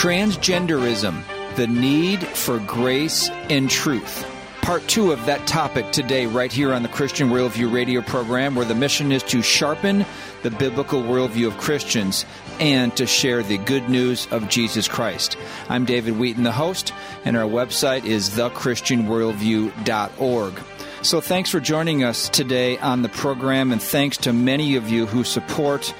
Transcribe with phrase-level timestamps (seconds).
[0.00, 1.22] Transgenderism,
[1.56, 4.26] the need for grace and truth.
[4.62, 8.64] Part two of that topic today, right here on the Christian Worldview radio program, where
[8.64, 10.06] the mission is to sharpen
[10.42, 12.24] the biblical worldview of Christians
[12.60, 15.36] and to share the good news of Jesus Christ.
[15.68, 16.94] I'm David Wheaton, the host,
[17.26, 20.54] and our website is thechristianworldview.org.
[21.02, 25.04] So thanks for joining us today on the program, and thanks to many of you
[25.04, 25.92] who support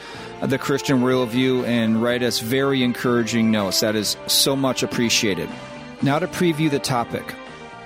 [0.42, 3.80] the Christian Worldview and write us very encouraging notes.
[3.80, 5.48] That is so much appreciated.
[6.02, 7.34] Now to preview the topic.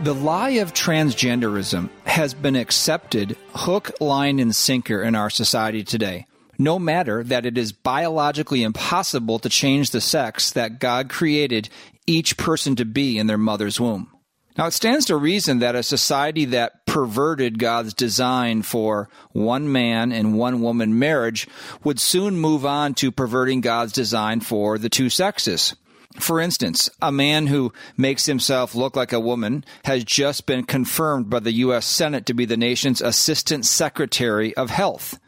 [0.01, 6.27] The lie of transgenderism has been accepted hook, line, and sinker in our society today.
[6.59, 11.69] No matter that it is biologically impossible to change the sex that God created
[12.07, 14.11] each person to be in their mother's womb.
[14.57, 20.13] Now, it stands to reason that a society that perverted God's design for one man
[20.13, 21.49] and one woman marriage
[21.83, 25.75] would soon move on to perverting God's design for the two sexes.
[26.21, 31.29] For instance, a man who makes himself look like a woman has just been confirmed
[31.29, 31.85] by the U.S.
[31.85, 35.19] Senate to be the nation's Assistant Secretary of Health.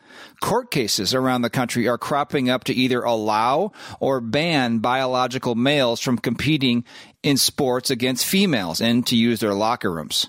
[0.41, 5.99] Court cases around the country are cropping up to either allow or ban biological males
[5.99, 6.85] from competing
[7.25, 10.29] in sports against females and to use their locker rooms.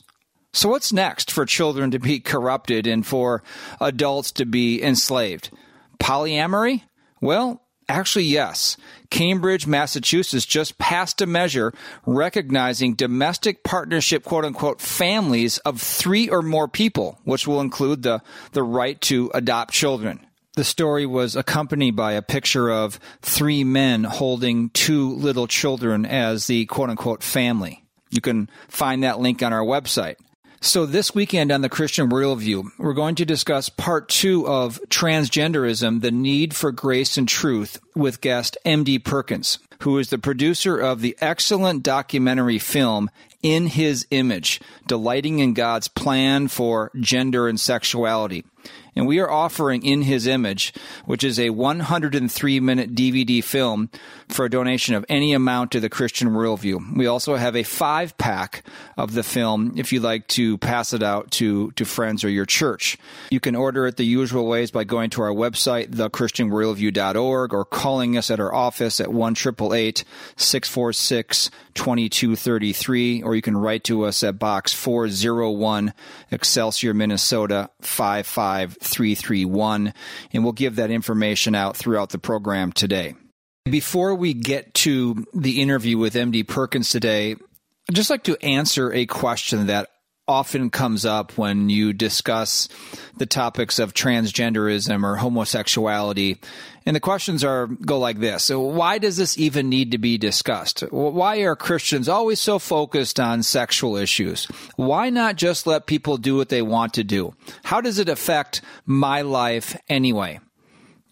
[0.57, 3.43] So, what's next for children to be corrupted and for
[3.79, 5.51] adults to be enslaved?
[5.99, 6.81] Polyamory?
[7.21, 8.75] Well, Actually, yes.
[9.11, 11.73] Cambridge, Massachusetts just passed a measure
[12.05, 18.21] recognizing domestic partnership, quote unquote, families of three or more people, which will include the,
[18.51, 20.19] the right to adopt children.
[20.55, 26.47] The story was accompanied by a picture of three men holding two little children as
[26.47, 27.85] the quote unquote family.
[28.09, 30.15] You can find that link on our website.
[30.59, 36.01] So, this weekend on the Christian Worldview, we're going to discuss part two of Transgenderism
[36.01, 38.99] The Need for Grace and Truth with guest M.D.
[38.99, 43.11] Perkins, who is the producer of the excellent documentary film
[43.43, 48.43] In His Image, delighting in God's plan for gender and sexuality.
[48.95, 50.73] And we are offering In His Image,
[51.05, 53.91] which is a 103 minute DVD film
[54.27, 56.97] for a donation of any amount to the Christian Worldview.
[56.97, 58.63] We also have a five pack
[58.97, 62.45] of the film if you'd like to pass it out to, to friends or your
[62.45, 62.97] church.
[63.29, 68.17] You can order it the usual ways by going to our website, thechristianworldview.org, or calling
[68.17, 74.39] us at our office at 1 646 2233, or you can write to us at
[74.39, 75.93] Box 401,
[76.31, 77.69] Excelsior, Minnesota
[78.65, 79.93] 55331,
[80.33, 83.15] and we'll give that information out throughout the program today.
[83.65, 87.35] Before we get to the interview with MD Perkins today,
[87.89, 89.89] I'd just like to answer a question that
[90.27, 92.67] often comes up when you discuss
[93.17, 96.39] the topics of transgenderism or homosexuality.
[96.85, 98.43] And the questions are go like this.
[98.43, 100.81] So why does this even need to be discussed?
[100.91, 104.45] Why are Christians always so focused on sexual issues?
[104.75, 107.33] Why not just let people do what they want to do?
[107.63, 110.39] How does it affect my life anyway?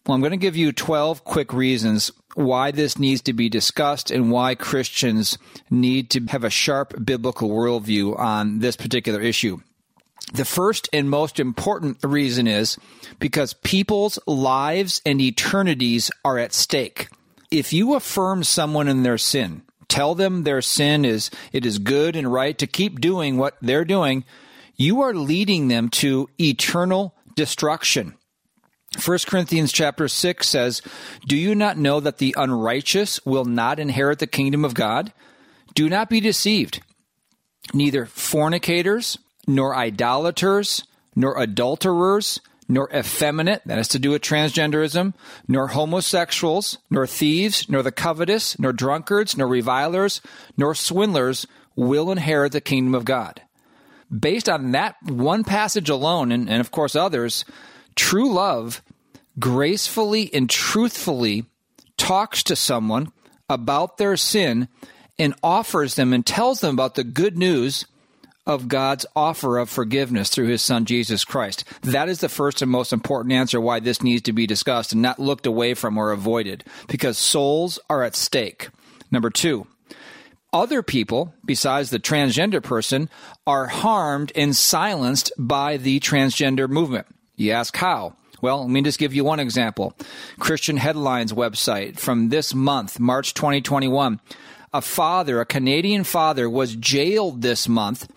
[0.06, 4.12] Well, I'm going to give you 12 quick reasons why this needs to be discussed
[4.12, 5.38] and why Christians
[5.70, 9.60] need to have a sharp biblical worldview on this particular issue.
[10.34, 12.78] The first and most important reason is
[13.20, 17.10] because people's lives and eternities are at stake.
[17.52, 22.16] If you affirm someone in their sin, tell them their sin is it is good
[22.16, 24.26] and right to keep doing what they're doing,
[24.76, 28.16] you are leading them to eternal destruction.
[29.04, 30.82] 1 Corinthians chapter 6 says,
[31.28, 35.12] Do you not know that the unrighteous will not inherit the kingdom of God?
[35.74, 36.82] Do not be deceived.
[37.74, 39.18] Neither fornicators,
[39.48, 40.84] nor idolaters,
[41.16, 45.14] nor adulterers, nor effeminate, that has to do with transgenderism,
[45.48, 50.22] nor homosexuals, nor thieves, nor the covetous, nor drunkards, nor revilers,
[50.58, 51.46] nor swindlers
[51.76, 53.42] will inherit the kingdom of God.
[54.18, 57.44] Based on that one passage alone, and, and of course others,
[57.96, 58.82] True love
[59.40, 61.46] gracefully and truthfully
[61.98, 63.12] talks to someone
[63.50, 64.68] about their sin
[65.18, 67.86] and offers them and tells them about the good news
[68.46, 71.64] of God's offer of forgiveness through his son Jesus Christ.
[71.82, 75.02] That is the first and most important answer why this needs to be discussed and
[75.02, 78.70] not looked away from or avoided because souls are at stake.
[79.10, 79.66] Number 2,
[80.54, 83.10] other people besides the transgender person
[83.48, 87.08] are harmed and silenced by the transgender movement.
[87.36, 88.16] You ask how?
[88.42, 89.94] Well, let me just give you one example.
[90.40, 94.20] Christian Headlines website from this month, March 2021.
[94.74, 98.10] A father, a Canadian father, was jailed this month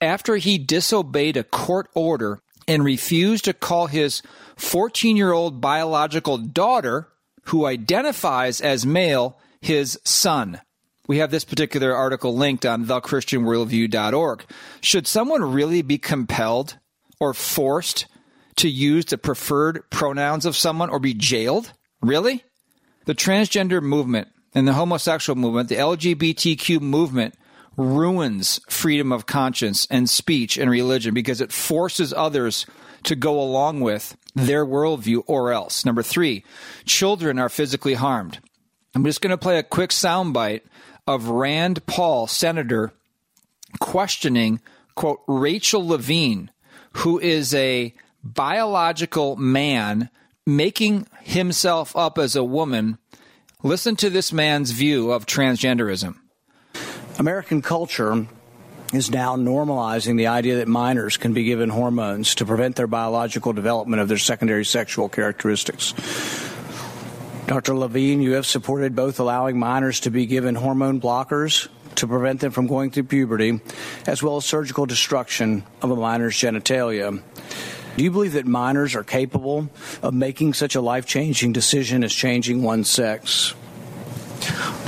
[0.00, 4.22] after he disobeyed a court order and refused to call his
[4.56, 7.08] 14 year old biological daughter,
[7.44, 10.60] who identifies as male, his son.
[11.06, 14.44] We have this particular article linked on thechristianworldview.org.
[14.80, 16.78] Should someone really be compelled
[17.20, 18.06] or forced
[18.56, 21.72] to use the preferred pronouns of someone or be jailed?
[22.00, 22.44] Really?
[23.04, 27.34] The transgender movement and the homosexual movement, the LGBTQ movement,
[27.76, 32.66] ruins freedom of conscience and speech and religion because it forces others
[33.04, 35.84] to go along with their worldview or else.
[35.84, 36.44] Number three,
[36.84, 38.40] children are physically harmed.
[38.94, 40.62] I'm just going to play a quick soundbite
[41.06, 42.92] of Rand Paul, senator,
[43.78, 44.60] questioning,
[44.94, 46.50] quote, Rachel Levine,
[46.92, 47.94] who is a
[48.34, 50.10] biological man
[50.46, 52.98] making himself up as a woman.
[53.62, 56.16] Listen to this man's view of transgenderism.
[57.18, 58.26] American culture
[58.92, 63.52] is now normalizing the idea that minors can be given hormones to prevent their biological
[63.52, 65.92] development of their secondary sexual characteristics.
[67.46, 67.76] Dr.
[67.76, 72.52] Levine, you have supported both allowing minors to be given hormone blockers to prevent them
[72.52, 73.60] from going through puberty,
[74.06, 77.22] as well as surgical destruction of a minor's genitalia.
[77.96, 79.70] Do you believe that minors are capable
[80.02, 83.54] of making such a life changing decision as changing one's sex?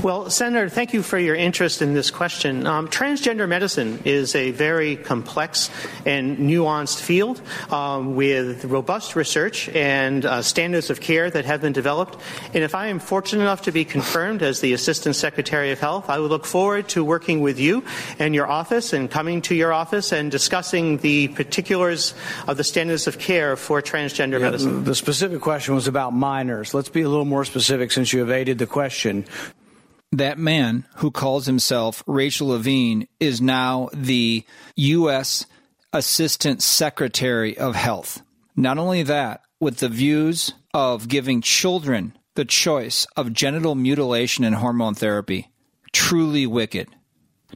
[0.03, 2.69] Well, Senator, thank you for your interest in this question.
[2.69, 5.71] Um, transgender medicine is a very complex
[6.07, 11.73] and nuanced field um, with robust research and uh, standards of care that have been
[11.73, 12.17] developed.
[12.55, 16.09] And if I am fortunate enough to be confirmed as the Assistant Secretary of Health,
[16.09, 17.83] I would look forward to working with you
[18.21, 22.15] and your office and coming to your office and discussing the particulars
[22.47, 24.85] of the standards of care for transgender yeah, medicine.
[24.85, 26.73] The specific question was about minors.
[26.73, 29.25] Let's be a little more specific since you evaded the question
[30.13, 34.45] that man who calls himself Rachel Levine is now the
[34.77, 35.47] U.S.
[35.93, 38.23] Assistant Secretary of Health.
[38.57, 44.55] Not only that, with the views of giving children the choice of genital mutilation and
[44.55, 45.51] hormone therapy.
[45.93, 46.89] Truly wicked.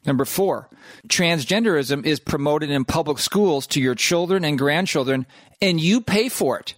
[0.04, 0.68] Number four,
[1.08, 5.26] transgenderism is promoted in public schools to your children and grandchildren,
[5.60, 6.74] and you pay for it.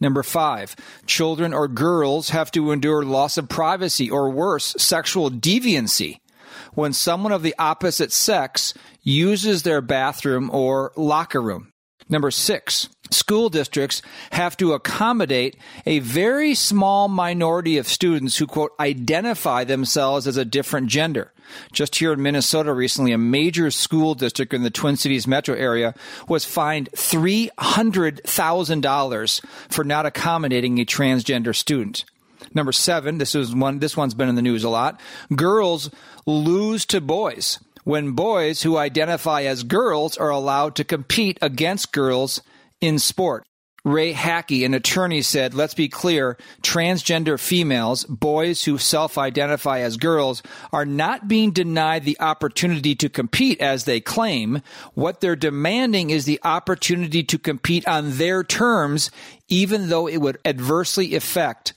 [0.00, 6.18] Number five, children or girls have to endure loss of privacy or worse, sexual deviancy
[6.74, 11.72] when someone of the opposite sex uses their bathroom or locker room.
[12.08, 15.56] Number six, school districts have to accommodate
[15.86, 21.32] a very small minority of students who, quote, identify themselves as a different gender.
[21.72, 25.94] Just here in Minnesota recently, a major school district in the Twin Cities metro area
[26.28, 32.04] was fined $300,000 for not accommodating a transgender student.
[32.54, 35.00] Number seven, this is one, this one's been in the news a lot.
[35.34, 35.90] Girls
[36.26, 42.40] lose to boys when boys who identify as girls are allowed to compete against girls
[42.82, 43.46] in sport.
[43.84, 49.96] Ray Hacke, an attorney, said, let's be clear, transgender females, boys who self identify as
[49.96, 50.40] girls,
[50.72, 54.62] are not being denied the opportunity to compete as they claim.
[54.94, 59.10] What they're demanding is the opportunity to compete on their terms,
[59.48, 61.74] even though it would adversely affect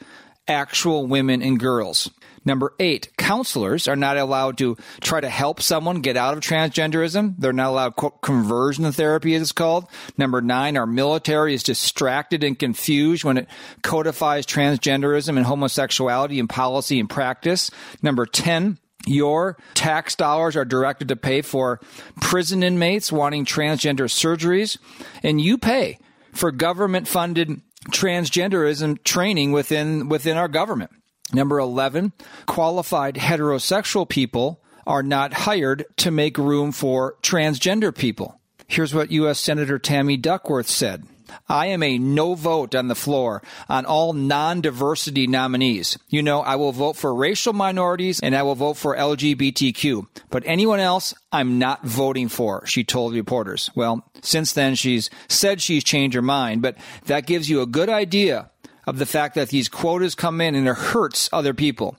[0.47, 2.11] actual women and girls.
[2.45, 7.35] Number eight, counselors are not allowed to try to help someone get out of transgenderism.
[7.39, 9.87] They're not allowed conversion therapy, as it's called.
[10.17, 13.47] Number nine, our military is distracted and confused when it
[13.81, 17.71] codifies transgenderism and homosexuality in policy and practice.
[18.03, 18.77] Number 10,
[19.07, 21.79] your tax dollars are directed to pay for
[22.21, 24.77] prison inmates wanting transgender surgeries,
[25.23, 25.97] and you pay
[26.31, 30.91] for government funded transgenderism training within within our government.
[31.33, 32.13] Number 11,
[32.45, 38.39] qualified heterosexual people are not hired to make room for transgender people.
[38.67, 39.39] Here's what U.S.
[39.39, 41.05] Senator Tammy Duckworth said.
[41.49, 45.97] I am a no vote on the floor on all non diversity nominees.
[46.07, 50.07] You know, I will vote for racial minorities and I will vote for LGBTQ.
[50.29, 53.69] But anyone else, I'm not voting for, she told reporters.
[53.75, 57.89] Well, since then, she's said she's changed her mind, but that gives you a good
[57.89, 58.51] idea
[58.85, 61.97] of the fact that these quotas come in and it hurts other people.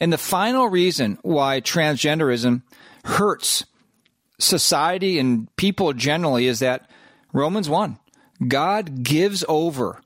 [0.00, 2.62] And the final reason why transgenderism
[3.04, 3.64] hurts
[4.38, 6.88] society and people generally is that
[7.32, 7.98] Romans 1
[8.46, 10.00] God gives over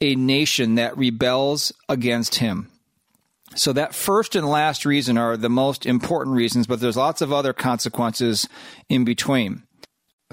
[0.00, 2.68] a nation that rebels against him.
[3.54, 7.32] So that first and last reason are the most important reasons, but there's lots of
[7.32, 8.48] other consequences
[8.88, 9.64] in between.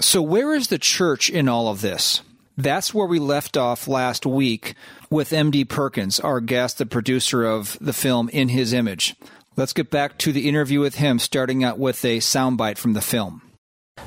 [0.00, 2.22] So where is the church in all of this?
[2.60, 4.74] That's where we left off last week
[5.08, 9.16] with MD Perkins, our guest, the producer of the film In His Image.
[9.56, 13.00] Let's get back to the interview with him, starting out with a soundbite from the
[13.00, 13.40] film.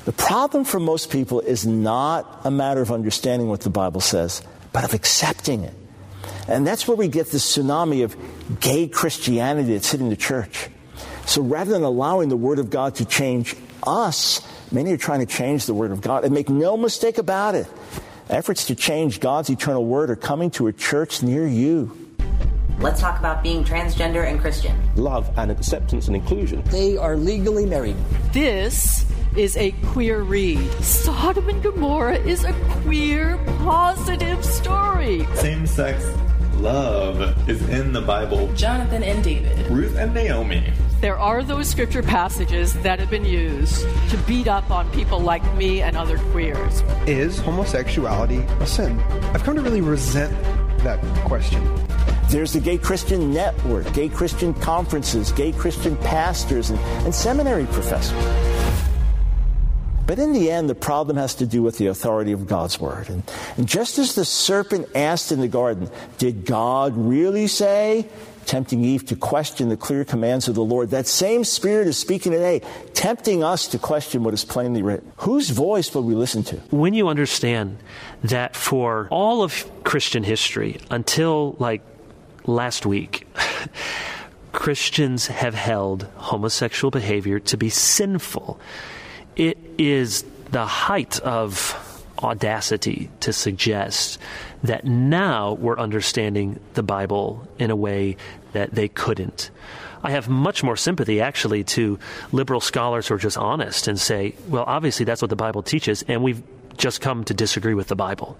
[0.04, 4.40] The problem for most people is not a matter of understanding what the Bible says,
[4.72, 5.74] but of accepting it.
[6.46, 8.16] And that's where we get this tsunami of
[8.60, 10.68] gay Christianity that's hitting the church.
[11.26, 15.26] So rather than allowing the Word of God to change us, many are trying to
[15.26, 16.24] change the Word of God.
[16.24, 17.66] And make no mistake about it,
[18.30, 21.96] efforts to change God's eternal Word are coming to a church near you.
[22.80, 24.76] Let's talk about being transgender and Christian.
[24.96, 26.62] Love and acceptance and inclusion.
[26.64, 27.96] They are legally married.
[28.32, 30.70] This is a queer read.
[30.82, 32.52] Sodom and Gomorrah is a
[32.82, 35.26] queer, positive story.
[35.34, 36.04] Same sex
[36.56, 38.52] love is in the Bible.
[38.54, 39.66] Jonathan and David.
[39.68, 40.72] Ruth and Naomi.
[41.04, 45.44] There are those scripture passages that have been used to beat up on people like
[45.54, 46.80] me and other queers.
[47.06, 48.98] Is homosexuality a sin?
[49.34, 50.32] I've come to really resent
[50.78, 51.62] that question.
[52.30, 58.24] There's the Gay Christian Network, gay Christian conferences, gay Christian pastors, and, and seminary professors.
[60.06, 63.10] But in the end, the problem has to do with the authority of God's word.
[63.10, 63.22] And,
[63.58, 68.06] and, just as the serpent asked in the garden, did God really say?
[68.44, 70.90] Tempting Eve to question the clear commands of the Lord.
[70.90, 75.10] That same spirit is speaking today, tempting us to question what is plainly written.
[75.18, 76.56] Whose voice will we listen to?
[76.70, 77.78] When you understand
[78.22, 81.82] that for all of Christian history, until like
[82.46, 83.26] last week,
[84.52, 88.60] Christians have held homosexual behavior to be sinful
[89.36, 91.80] it is the height of
[92.22, 94.18] audacity to suggest
[94.64, 98.16] that now we're understanding the Bible in a way
[98.52, 99.50] that they couldn't.
[100.02, 101.98] I have much more sympathy, actually, to
[102.32, 106.02] liberal scholars who are just honest and say, well, obviously that's what the Bible teaches,
[106.08, 106.42] and we've
[106.76, 108.38] just come to disagree with the Bible.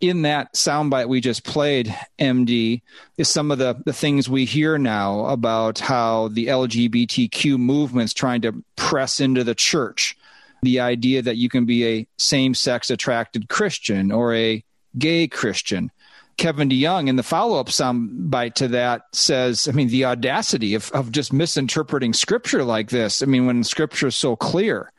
[0.00, 2.82] In that soundbite we just played, MD,
[3.16, 8.42] is some of the, the things we hear now about how the LGBTQ movement's trying
[8.42, 10.16] to press into the church
[10.62, 14.64] the idea that you can be a same sex attracted Christian or a
[14.98, 15.90] gay Christian.
[16.36, 20.90] Kevin DeYoung in the follow up soundbite to that says, I mean, the audacity of,
[20.92, 23.22] of just misinterpreting scripture like this.
[23.22, 24.92] I mean, when scripture is so clear.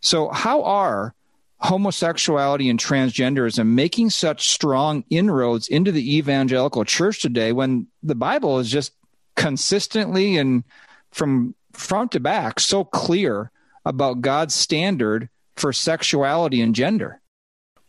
[0.00, 1.14] So, how are
[1.60, 8.60] homosexuality and transgenderism making such strong inroads into the evangelical church today when the Bible
[8.60, 8.92] is just
[9.34, 10.62] consistently and
[11.10, 13.50] from front to back so clear
[13.84, 17.17] about God's standard for sexuality and gender?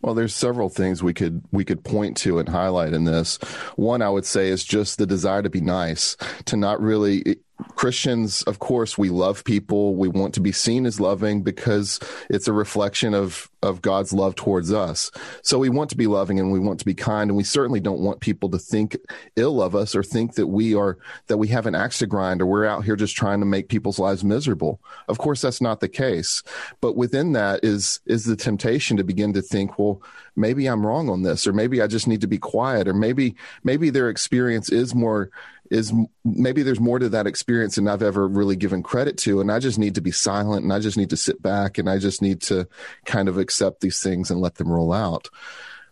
[0.01, 3.37] Well, there's several things we could we could point to and highlight in this.
[3.75, 6.15] One, I would say, is just the desire to be nice,
[6.45, 7.37] to not really
[7.75, 9.95] Christians, of course, we love people.
[9.95, 11.99] We want to be seen as loving because
[12.29, 15.11] it's a reflection of, of God's love towards us.
[15.41, 17.29] So we want to be loving and we want to be kind.
[17.29, 18.97] And we certainly don't want people to think
[19.35, 20.97] ill of us or think that we are,
[21.27, 23.69] that we have an axe to grind or we're out here just trying to make
[23.69, 24.79] people's lives miserable.
[25.07, 26.43] Of course, that's not the case.
[26.79, 30.01] But within that is, is the temptation to begin to think, well,
[30.35, 33.35] maybe I'm wrong on this, or maybe I just need to be quiet, or maybe,
[33.63, 35.29] maybe their experience is more,
[35.69, 35.93] is
[36.25, 39.39] maybe there's more to that experience than I've ever really given credit to.
[39.39, 41.89] And I just need to be silent and I just need to sit back and
[41.89, 42.67] I just need to
[43.05, 45.29] kind of accept these things and let them roll out.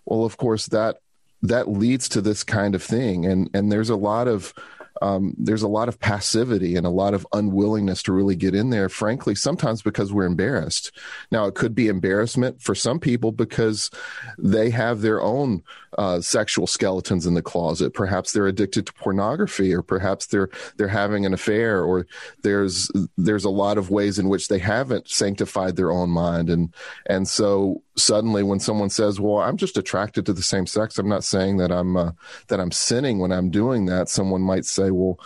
[0.06, 0.98] Well, of course, that
[1.44, 3.26] that leads to this kind of thing.
[3.26, 4.54] And and there's a lot of
[5.02, 8.70] um, there's a lot of passivity and a lot of unwillingness to really get in
[8.70, 10.92] there, frankly, sometimes because we're embarrassed.
[11.32, 13.90] Now, it could be embarrassment for some people because
[14.38, 15.64] they have their own
[15.98, 17.94] uh, sexual skeletons in the closet.
[17.94, 22.06] Perhaps they're addicted to pornography, or perhaps they're they're having an affair, or
[22.44, 26.74] there's there's a lot of ways in which they haven't sanctified their own mind, and
[27.08, 31.10] and so suddenly when someone says, "Well, I'm just attracted to the same sex," I'm
[31.10, 32.12] not saying that I'm uh,
[32.48, 34.10] that I'm sinning when I'm doing that.
[34.10, 35.20] Someone might say, "Well,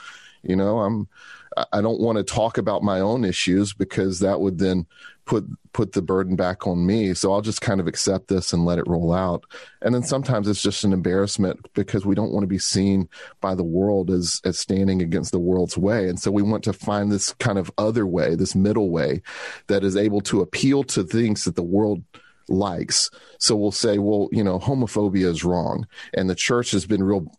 [0.43, 1.07] you know, I'm."
[1.73, 4.85] I don't want to talk about my own issues because that would then
[5.25, 7.13] put put the burden back on me.
[7.13, 9.45] So I'll just kind of accept this and let it roll out.
[9.81, 13.07] And then sometimes it's just an embarrassment because we don't want to be seen
[13.39, 16.07] by the world as as standing against the world's way.
[16.09, 19.21] And so we want to find this kind of other way, this middle way
[19.67, 22.03] that is able to appeal to things that the world
[22.51, 23.09] likes.
[23.39, 25.87] So we'll say, well, you know, homophobia is wrong.
[26.13, 27.31] And the church has been real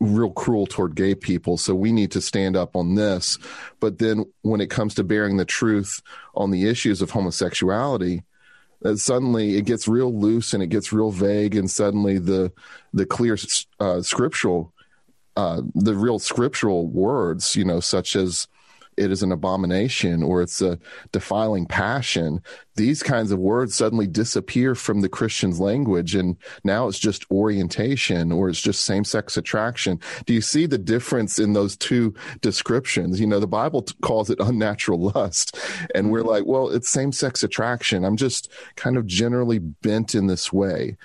[0.00, 1.56] real cruel toward gay people.
[1.56, 3.38] So we need to stand up on this.
[3.80, 6.02] But then when it comes to bearing the truth
[6.34, 8.24] on the issues of homosexuality,
[8.84, 12.52] uh, suddenly it gets real loose and it gets real vague, and suddenly the
[12.92, 13.36] the clear
[13.80, 14.72] uh, scriptural,
[15.36, 18.46] uh, the real scriptural words, you know, such as
[18.98, 20.78] it is an abomination or it's a
[21.12, 22.42] defiling passion,
[22.74, 26.14] these kinds of words suddenly disappear from the Christian's language.
[26.14, 30.00] And now it's just orientation or it's just same sex attraction.
[30.26, 33.20] Do you see the difference in those two descriptions?
[33.20, 35.58] You know, the Bible t- calls it unnatural lust.
[35.94, 36.28] And we're mm-hmm.
[36.28, 38.04] like, well, it's same sex attraction.
[38.04, 40.96] I'm just kind of generally bent in this way.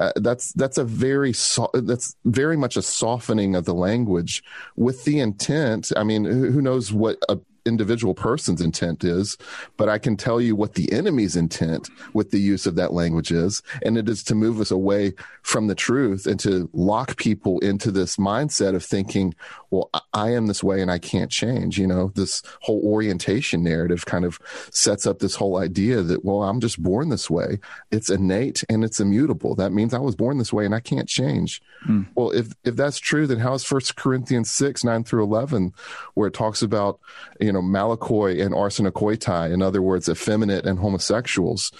[0.00, 4.44] Uh, that's that's a very so, that's very much a softening of the language
[4.76, 5.90] with the intent.
[5.96, 9.36] I mean, who, who knows what a, individual person's intent is,
[9.76, 13.30] but I can tell you what the enemy's intent with the use of that language
[13.30, 13.62] is.
[13.82, 17.90] And it is to move us away from the truth and to lock people into
[17.90, 19.34] this mindset of thinking,
[19.70, 21.78] well, I am this way and I can't change.
[21.78, 24.38] You know, this whole orientation narrative kind of
[24.72, 27.58] sets up this whole idea that, well, I'm just born this way.
[27.90, 29.54] It's innate and it's immutable.
[29.54, 31.62] That means I was born this way and I can't change.
[31.84, 32.02] Hmm.
[32.14, 35.72] Well, if, if that's true, then how is First Corinthians 6, 9 through 11,
[36.14, 36.98] where it talks about,
[37.40, 41.72] you know, malakoi and arsenokoitai, in other words, effeminate and homosexuals?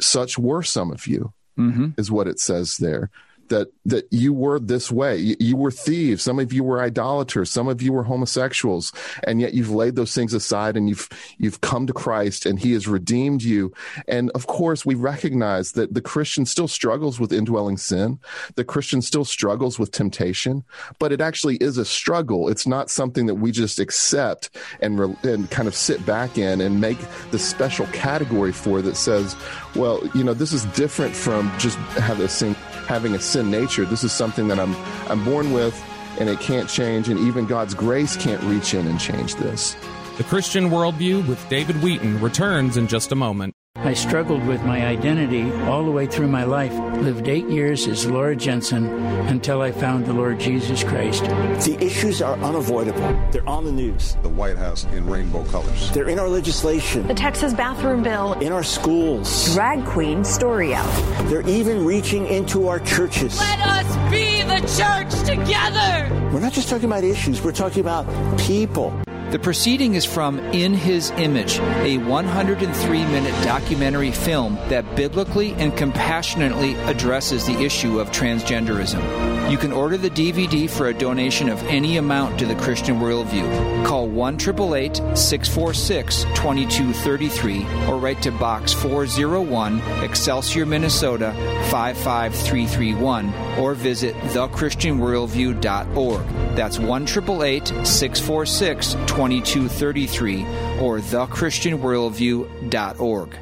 [0.00, 1.90] Such were some of you, mm-hmm.
[1.98, 3.10] is what it says there
[3.48, 5.16] that that you were this way.
[5.16, 6.22] You, you, were thieves.
[6.22, 7.50] Some of you were idolaters.
[7.50, 8.92] Some of you were homosexuals,
[9.24, 12.72] and yet you've laid those things aside and you've you've come to Christ, and He
[12.72, 13.72] has redeemed you.
[14.08, 18.18] And of course, we recognize that the Christian still struggles with indwelling sin.
[18.56, 20.64] The Christian still struggles with temptation,
[20.98, 22.48] but it actually is a struggle.
[22.48, 24.50] It's not something that we just accept
[24.80, 26.98] and re- and kind of sit back in and make
[27.30, 29.36] the special category for that says,
[29.74, 33.84] well, you know, this is different from just having a sin having a sin nature.
[33.84, 34.74] This is something that I'm
[35.08, 35.82] I'm born with
[36.18, 39.76] and it can't change and even God's grace can't reach in and change this.
[40.16, 43.55] The Christian Worldview with David Wheaton returns in just a moment.
[43.84, 46.72] I struggled with my identity all the way through my life.
[47.00, 48.86] Lived eight years as Laura Jensen
[49.28, 51.24] until I found the Lord Jesus Christ.
[51.64, 53.20] The issues are unavoidable.
[53.30, 54.16] They're on the news.
[54.22, 55.90] The White House in rainbow colors.
[55.92, 57.06] They're in our legislation.
[57.06, 58.32] The Texas bathroom bill.
[58.34, 59.54] In our schools.
[59.54, 61.22] Drag queen story hour.
[61.24, 63.38] They're even reaching into our churches.
[63.38, 66.30] Let us be the church together.
[66.32, 68.06] We're not just talking about issues, we're talking about
[68.38, 68.98] people.
[69.30, 75.76] The proceeding is from In His Image, a 103 minute documentary film that biblically and
[75.76, 79.50] compassionately addresses the issue of transgenderism.
[79.50, 83.84] You can order the DVD for a donation of any amount to the Christian Worldview.
[83.84, 91.32] Call 1 888 646 2233 or write to Box 401, Excelsior, Minnesota
[91.70, 96.45] 55331 or visit thechristianworldview.org.
[96.56, 100.42] That's 1 646 2233
[100.80, 103.36] or thechristianworldview.org.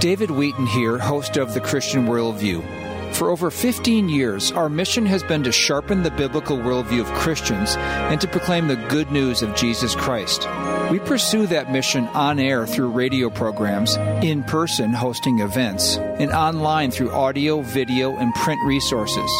[0.00, 2.62] David Wheaton here, host of The Christian Worldview.
[3.16, 7.74] For over 15 years, our mission has been to sharpen the biblical worldview of Christians
[7.74, 10.46] and to proclaim the good news of Jesus Christ.
[10.90, 16.90] We pursue that mission on air through radio programs, in person hosting events, and online
[16.90, 19.30] through audio, video, and print resources.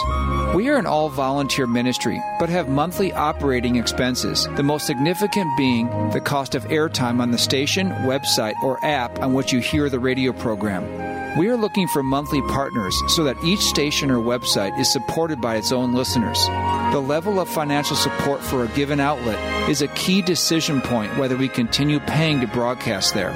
[0.55, 5.89] We are an all volunteer ministry, but have monthly operating expenses, the most significant being
[6.13, 10.01] the cost of airtime on the station, website, or app on which you hear the
[10.01, 11.16] radio program.
[11.37, 15.57] We are looking for monthly partners so that each station or website is supported by
[15.57, 16.47] its own listeners.
[16.93, 21.37] The level of financial support for a given outlet is a key decision point whether
[21.37, 23.33] we continue paying to broadcast there.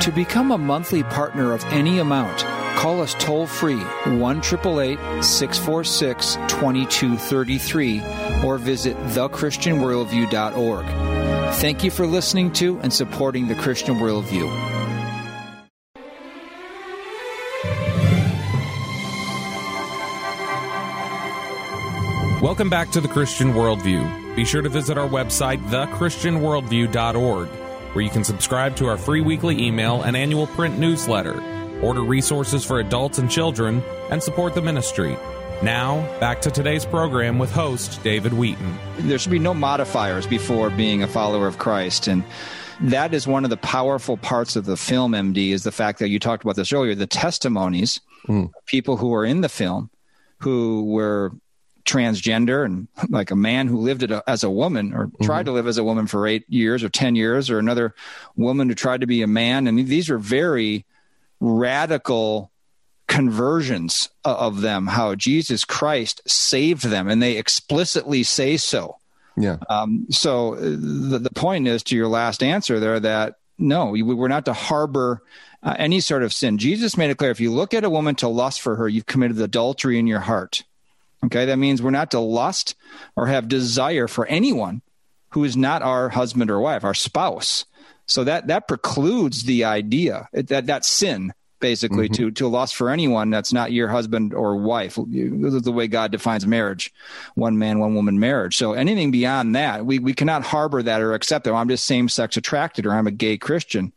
[0.00, 2.44] To become a monthly partner of any amount,
[2.76, 8.02] Call us toll free 1 646 2233
[8.44, 10.86] or visit thechristianworldview.org.
[11.54, 14.83] Thank you for listening to and supporting the Christian Worldview.
[22.44, 24.36] Welcome back to the Christian Worldview.
[24.36, 29.58] Be sure to visit our website, thechristianworldview.org, where you can subscribe to our free weekly
[29.62, 31.42] email and annual print newsletter
[31.80, 35.16] order resources for adults and children, and support the ministry.
[35.62, 38.76] Now, back to today's program with host David Wheaton.
[38.98, 42.08] There should be no modifiers before being a follower of Christ.
[42.08, 42.24] And
[42.78, 46.10] that is one of the powerful parts of the film, MD, is the fact that
[46.10, 48.50] you talked about this earlier the testimonies, mm.
[48.66, 49.88] people who were in the film
[50.44, 51.32] who were
[51.84, 55.46] transgender and like a man who lived as a woman or tried mm-hmm.
[55.46, 57.94] to live as a woman for eight years or 10 years, or another
[58.36, 59.66] woman who tried to be a man.
[59.66, 60.84] And these are very
[61.40, 62.50] radical
[63.06, 68.96] conversions of them, how Jesus Christ saved them, and they explicitly say so.
[69.36, 69.58] Yeah.
[69.68, 74.02] Um, so uh, the, the point is to your last answer there that no, we,
[74.02, 75.22] we're not to harbor
[75.62, 76.58] uh, any sort of sin.
[76.58, 79.06] Jesus made it clear if you look at a woman to lust for her, you've
[79.06, 80.62] committed adultery in your heart.
[81.24, 82.74] Okay, that means we're not to lust
[83.16, 84.82] or have desire for anyone
[85.30, 87.64] who is not our husband or wife, our spouse.
[88.06, 92.24] So that that precludes the idea that that sin basically mm-hmm.
[92.24, 94.98] to to lust for anyone that's not your husband or wife.
[95.06, 96.92] This is the way God defines marriage:
[97.34, 98.56] one man, one woman marriage.
[98.56, 101.54] So anything beyond that, we we cannot harbor that or accept that.
[101.54, 103.92] I'm just same sex attracted or I'm a gay Christian.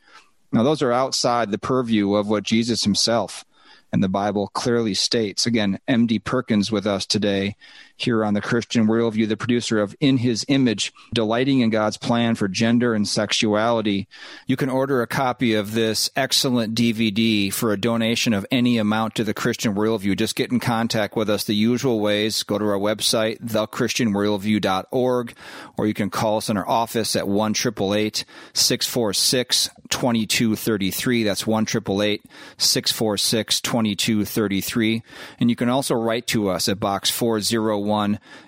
[0.54, 3.44] Now those are outside the purview of what Jesus Himself
[3.92, 7.56] And the Bible clearly states, again, MD Perkins with us today
[7.98, 12.36] here on the Christian Worldview, the producer of In His Image, delighting in God's plan
[12.36, 14.08] for gender and sexuality.
[14.46, 19.16] You can order a copy of this excellent DVD for a donation of any amount
[19.16, 20.18] to the Christian Worldview.
[20.18, 22.44] Just get in contact with us the usual ways.
[22.44, 25.34] Go to our website, thechristianworldview.org,
[25.78, 31.24] or you can call us in our office at 1 646 2233.
[31.24, 35.04] That's 1 646 2233.
[35.40, 37.87] And you can also write to us at Box 401,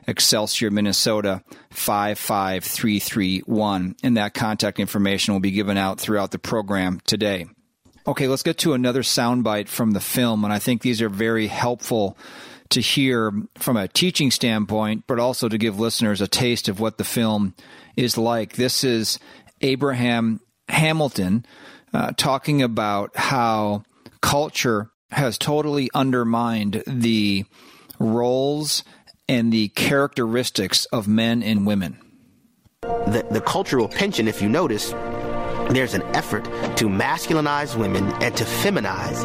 [0.08, 3.95] Excelsior, Minnesota 55331.
[4.04, 7.45] And that contact information will be given out throughout the program today.
[8.08, 10.43] Okay, let's get to another soundbite from the film.
[10.43, 12.17] And I think these are very helpful
[12.69, 16.97] to hear from a teaching standpoint, but also to give listeners a taste of what
[16.97, 17.56] the film
[17.95, 18.54] is like.
[18.54, 19.19] This is
[19.62, 21.45] Abraham Hamilton
[21.93, 23.84] uh, talking about how
[24.21, 27.45] culture has totally undermined the
[27.99, 28.84] roles
[29.29, 31.97] and the characteristics of men and women.
[32.81, 34.89] The, the cultural pension, if you notice,
[35.69, 36.45] there's an effort
[36.77, 39.23] to masculinize women and to feminize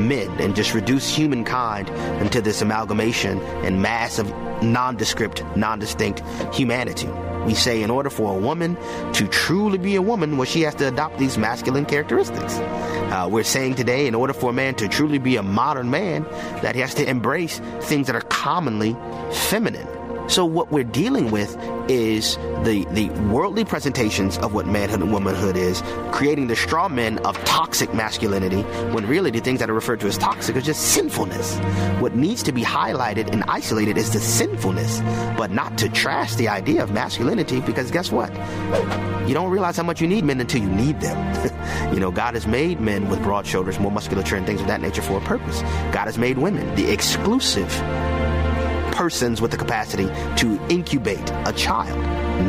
[0.00, 1.90] men and just reduce humankind
[2.22, 4.26] into this amalgamation and mass of
[4.62, 7.10] nondescript, nondistinct humanity.
[7.46, 8.76] We say in order for a woman
[9.14, 12.56] to truly be a woman, well, she has to adopt these masculine characteristics.
[12.58, 16.24] Uh, we're saying today, in order for a man to truly be a modern man,
[16.62, 18.96] that he has to embrace things that are commonly
[19.32, 19.86] feminine.
[20.32, 21.54] So what we're dealing with
[21.90, 27.18] is the the worldly presentations of what manhood and womanhood is, creating the straw men
[27.18, 28.62] of toxic masculinity,
[28.94, 31.58] when really the things that are referred to as toxic are just sinfulness.
[32.00, 35.00] What needs to be highlighted and isolated is the sinfulness,
[35.36, 38.32] but not to trash the idea of masculinity, because guess what?
[39.28, 41.92] You don't realize how much you need men until you need them.
[41.92, 44.80] you know, God has made men with broad shoulders, more musculature, and things of that
[44.80, 45.60] nature for a purpose.
[45.92, 47.70] God has made women the exclusive
[48.92, 51.98] persons with the capacity to incubate a child.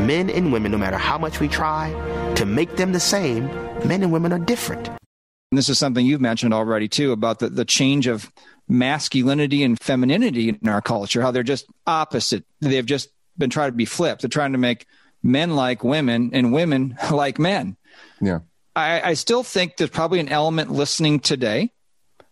[0.05, 1.91] Men and women, no matter how much we try
[2.35, 3.47] to make them the same,
[3.87, 4.87] men and women are different.
[4.87, 8.31] And this is something you've mentioned already, too, about the, the change of
[8.67, 12.43] masculinity and femininity in our culture, how they're just opposite.
[12.59, 14.21] They've just been trying to be flipped.
[14.21, 14.85] They're trying to make
[15.21, 17.77] men like women and women like men.
[18.21, 18.39] Yeah.
[18.75, 21.71] I, I still think there's probably an element listening today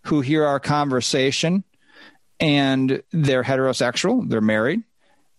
[0.06, 1.64] who hear our conversation
[2.42, 4.82] and they're heterosexual, they're married,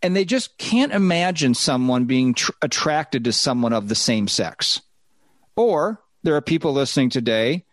[0.03, 4.81] and they just can't imagine someone being tr- attracted to someone of the same sex.
[5.57, 7.65] Or there are people listening today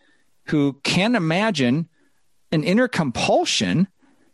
[0.46, 1.88] who can't imagine
[2.52, 3.88] an inner compulsion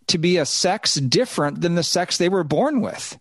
[0.08, 3.20] to be a sex different than the sex they were born with.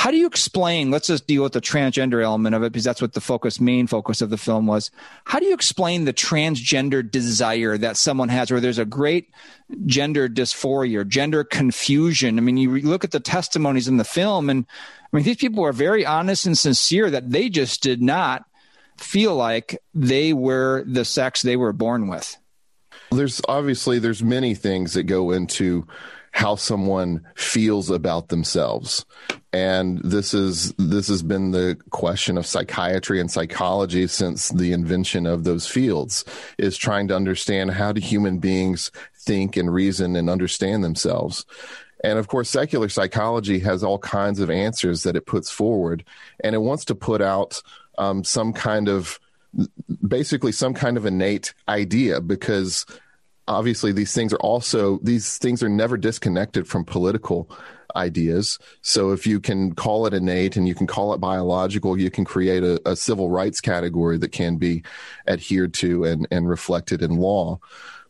[0.00, 0.90] How do you explain?
[0.90, 3.86] Let's just deal with the transgender element of it because that's what the focus, main
[3.86, 4.90] focus of the film was.
[5.24, 9.28] How do you explain the transgender desire that someone has, where there's a great
[9.84, 12.38] gender dysphoria, gender confusion?
[12.38, 14.64] I mean, you look at the testimonies in the film, and
[15.12, 18.46] I mean, these people are very honest and sincere that they just did not
[18.96, 22.38] feel like they were the sex they were born with.
[23.12, 25.86] There's obviously there's many things that go into
[26.30, 29.04] how someone feels about themselves
[29.52, 35.26] and this is this has been the question of psychiatry and psychology since the invention
[35.26, 36.24] of those fields
[36.56, 41.44] is trying to understand how do human beings think and reason and understand themselves.
[42.04, 46.04] And of course secular psychology has all kinds of answers that it puts forward.
[46.44, 47.60] And it wants to put out
[47.98, 49.18] um, some kind of
[50.06, 52.86] basically some kind of innate idea because
[53.48, 57.50] obviously these things are also these things are never disconnected from political
[57.96, 58.58] ideas.
[58.82, 62.24] So if you can call it innate and you can call it biological, you can
[62.24, 64.82] create a, a civil rights category that can be
[65.26, 67.58] adhered to and, and reflected in law.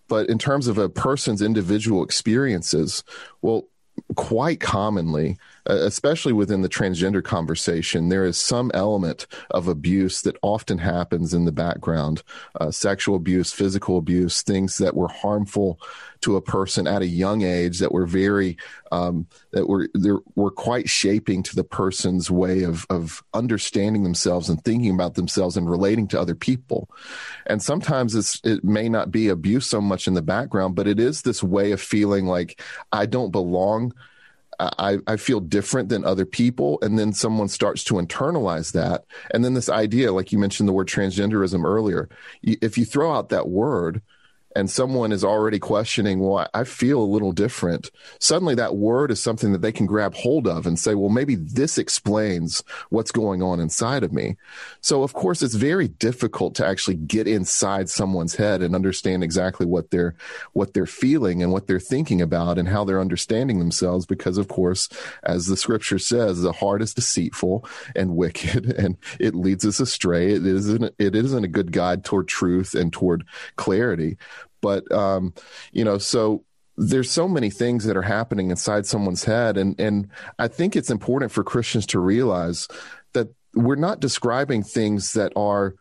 [0.08, 3.04] But in terms of a person's individual experiences,
[3.42, 3.68] well,
[4.16, 10.78] quite commonly, especially within the transgender conversation, there is some element of abuse that often
[10.78, 12.22] happens in the background
[12.60, 15.80] uh, sexual abuse, physical abuse, things that were harmful
[16.20, 18.56] to a person at a young age that were very,
[18.92, 19.88] um, that were,
[20.34, 25.56] were quite shaping to the person's way of, of understanding themselves and thinking about themselves
[25.56, 26.90] and relating to other people.
[27.46, 31.22] And sometimes it may not be abuse so much in the background, but it is
[31.22, 32.60] this way of feeling like
[32.92, 33.94] I don't belong
[34.60, 36.78] I, I feel different than other people.
[36.82, 39.04] And then someone starts to internalize that.
[39.32, 42.08] And then this idea, like you mentioned the word transgenderism earlier,
[42.42, 44.02] if you throw out that word,
[44.56, 49.22] and someone is already questioning, well, I feel a little different, suddenly that word is
[49.22, 53.42] something that they can grab hold of and say, well, maybe this explains what's going
[53.42, 54.36] on inside of me.
[54.80, 59.66] So, of course, it's very difficult to actually get inside someone's head and understand exactly
[59.66, 60.14] what they're,
[60.52, 64.04] what they're feeling and what they're thinking about and how they're understanding themselves.
[64.06, 64.88] Because, of course,
[65.22, 70.32] as the scripture says, the heart is deceitful and wicked and it leads us astray.
[70.32, 73.24] It isn't, it isn't a good guide toward truth and toward
[73.56, 74.16] clarity.
[74.60, 75.34] But um,
[75.72, 76.44] you know, so
[76.76, 80.90] there's so many things that are happening inside someone's head, and and I think it's
[80.90, 82.68] important for Christians to realize
[83.12, 85.74] that we're not describing things that are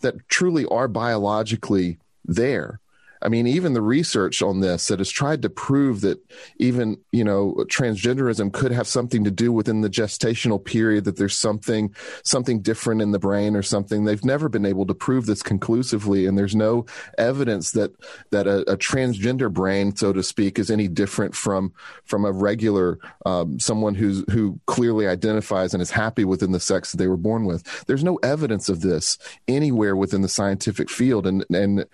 [0.00, 2.80] that truly are biologically there.
[3.26, 6.20] I mean, even the research on this that has tried to prove that
[6.58, 11.36] even, you know, transgenderism could have something to do within the gestational period, that there's
[11.36, 14.04] something, something different in the brain or something.
[14.04, 16.24] They've never been able to prove this conclusively.
[16.24, 16.86] And there's no
[17.18, 17.90] evidence that,
[18.30, 21.72] that a, a transgender brain, so to speak, is any different from,
[22.04, 26.92] from a regular, um, someone who's, who clearly identifies and is happy within the sex
[26.92, 27.84] that they were born with.
[27.86, 31.26] There's no evidence of this anywhere within the scientific field.
[31.26, 31.86] And, and,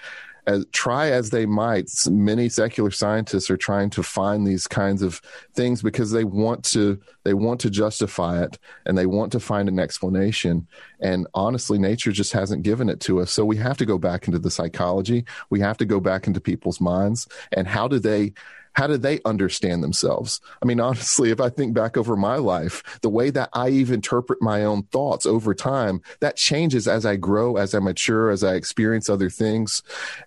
[0.46, 5.20] as try as they might, many secular scientists are trying to find these kinds of
[5.54, 9.68] things because they want to they want to justify it and they want to find
[9.68, 10.66] an explanation.
[11.00, 13.30] And honestly, nature just hasn't given it to us.
[13.30, 15.24] So we have to go back into the psychology.
[15.50, 18.32] We have to go back into people's minds and how do they
[18.74, 20.40] how do they understand themselves?
[20.62, 24.02] I mean, honestly, if I think back over my life, the way that I even
[24.02, 28.42] interpret my own thoughts over time, that changes as I grow, as I mature, as
[28.42, 29.82] I experience other things.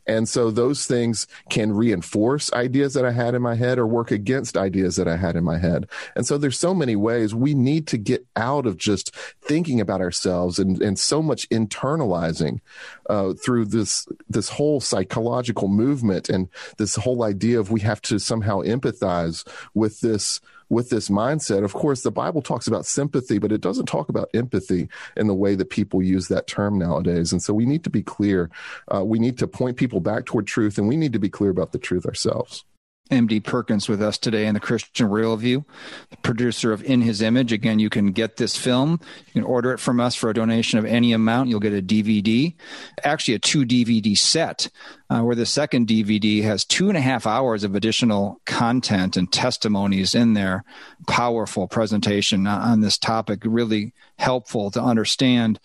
[0.08, 4.12] And so those things can reinforce ideas that I had in my head or work
[4.12, 5.90] against ideas that I had in my head.
[6.16, 10.00] And so there's so many ways we need to get out of just thinking about
[10.00, 12.62] ourselves and, and so much internalizing
[13.10, 18.20] uh, through this, this whole psychological movement and this whole idea of we have to
[18.20, 21.64] somehow empathize with this with this mindset.
[21.64, 25.34] Of course, the Bible talks about sympathy, but it doesn't talk about empathy in the
[25.34, 27.32] way that people use that term nowadays.
[27.32, 28.50] And so we need to be clear.
[28.94, 31.52] Uh, we need to point people back toward truth, and we need to be clear
[31.52, 32.66] about the truth ourselves.
[33.12, 35.64] MD Perkins with us today in the Christian Worldview,
[36.10, 37.54] the producer of In His Image.
[37.54, 39.00] Again, you can get this film.
[39.28, 41.50] You can order it from us for a donation of any amount.
[41.50, 42.56] You'll get a DVD,
[43.04, 44.70] actually a two DVD set,
[45.12, 49.32] uh, where the second DVD has two and a half hours of additional content and
[49.32, 50.64] testimonies in there.
[51.08, 55.60] Powerful presentation on this topic, really helpful to understand.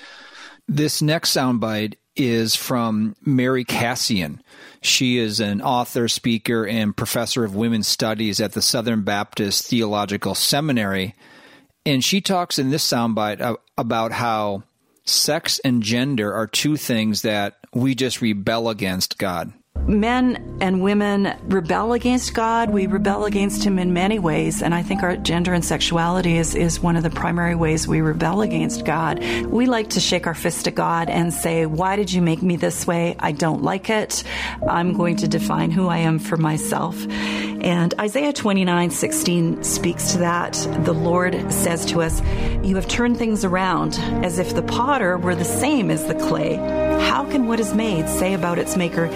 [0.68, 1.94] This next soundbite
[2.26, 4.40] is from Mary Kassian.
[4.82, 10.34] She is an author, speaker, and professor of women's studies at the Southern Baptist Theological
[10.34, 11.14] Seminary.
[11.84, 14.62] And she talks in this soundbite about how
[15.04, 19.52] sex and gender are two things that we just rebel against God
[19.88, 22.70] men and women rebel against God.
[22.70, 26.54] We rebel against Him in many ways, and I think our gender and sexuality is,
[26.54, 29.22] is one of the primary ways we rebel against God.
[29.46, 32.56] We like to shake our fist at God and say, Why did you make me
[32.56, 33.16] this way?
[33.18, 34.22] I don't like it.
[34.68, 37.06] I'm going to define who I am for myself.
[37.08, 40.54] And Isaiah 29 16 speaks to that.
[40.84, 42.22] The Lord says to us,
[42.62, 46.56] You have turned things around as if the potter were the same as the clay.
[47.00, 49.08] How can what is made say about its maker,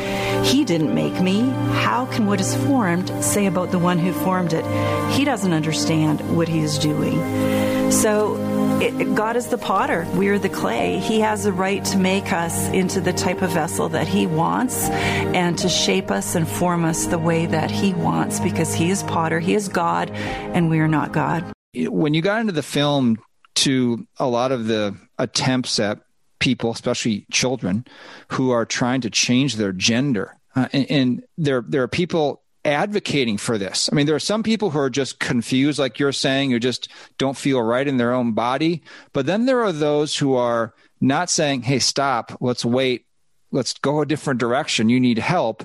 [0.55, 1.41] He didn't make me?
[1.83, 4.65] How can what is formed say about the one who formed it,
[5.11, 7.91] He doesn't understand what He is doing?
[7.91, 8.37] So,
[8.81, 10.07] it, God is the potter.
[10.15, 11.01] We are the clay.
[11.01, 14.89] He has the right to make us into the type of vessel that He wants
[14.89, 19.03] and to shape us and form us the way that He wants because He is
[19.03, 21.53] potter, He is God, and we are not God.
[21.75, 23.19] When you got into the film,
[23.57, 25.99] to a lot of the attempts at
[26.39, 27.85] people, especially children,
[28.29, 30.37] who are trying to change their gender.
[30.57, 33.89] Uh, and, and there, there are people advocating for this.
[33.93, 36.89] I mean, there are some people who are just confused, like you're saying, who just
[37.19, 38.83] don't feel right in their own body.
[39.13, 43.07] But then there are those who are not saying, hey, stop, let's wait,
[43.53, 45.65] let's go a different direction, you need help.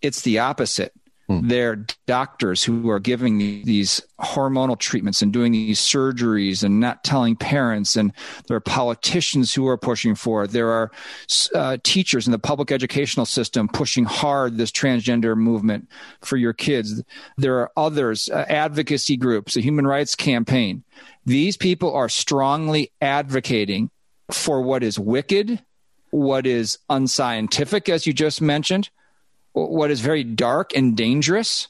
[0.00, 0.92] It's the opposite.
[1.30, 1.46] Hmm.
[1.46, 7.36] They're doctors who are giving these hormonal treatments and doing these surgeries and not telling
[7.36, 7.94] parents.
[7.94, 8.12] And
[8.48, 10.50] there are politicians who are pushing for it.
[10.50, 10.90] There are
[11.54, 15.88] uh, teachers in the public educational system pushing hard this transgender movement
[16.20, 17.00] for your kids.
[17.36, 20.82] There are others, uh, advocacy groups, the Human Rights Campaign.
[21.26, 23.90] These people are strongly advocating
[24.32, 25.62] for what is wicked,
[26.10, 28.90] what is unscientific, as you just mentioned
[29.52, 31.68] what is very dark and dangerous,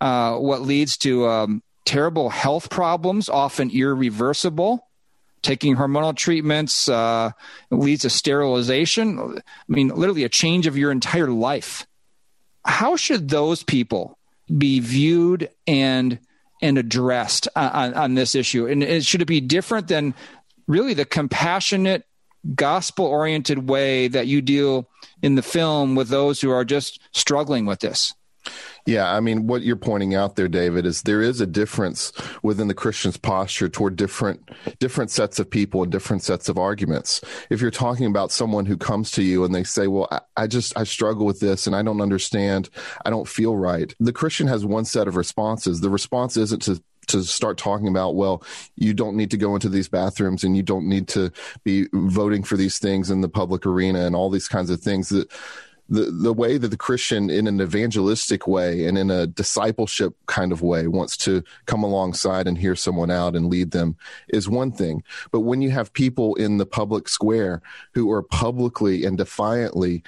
[0.00, 4.84] uh, what leads to um, terrible health problems, often irreversible.
[5.40, 7.30] Taking hormonal treatments uh,
[7.70, 9.38] leads to sterilization.
[9.38, 11.86] I mean, literally a change of your entire life.
[12.64, 14.18] how should those people
[14.56, 16.18] be viewed and
[16.60, 18.66] and addressed on, on this issue?
[18.66, 20.14] And should it be different than
[20.66, 22.04] really the compassionate,
[22.54, 24.88] gospel oriented way that you deal
[25.22, 28.14] in the film with those who are just struggling with this?
[28.86, 32.10] Yeah, I mean, what you're pointing out there, David, is there is a difference
[32.42, 37.20] within the Christian's posture toward different different sets of people and different sets of arguments.
[37.50, 40.46] If you're talking about someone who comes to you and they say, "Well, I, I
[40.46, 42.70] just I struggle with this and I don't understand,
[43.04, 45.82] I don't feel right," the Christian has one set of responses.
[45.82, 48.42] The response isn't to to start talking about, well,
[48.76, 51.32] you don't need to go into these bathrooms and you don't need to
[51.64, 55.08] be voting for these things in the public arena and all these kinds of things
[55.08, 55.30] that
[55.88, 60.52] the the way that the Christian in an evangelistic way and in a discipleship kind
[60.52, 63.96] of way wants to come alongside and hear someone out and lead them
[64.28, 65.02] is one thing.
[65.30, 67.62] But when you have people in the public square
[67.94, 70.02] who are publicly and defiantly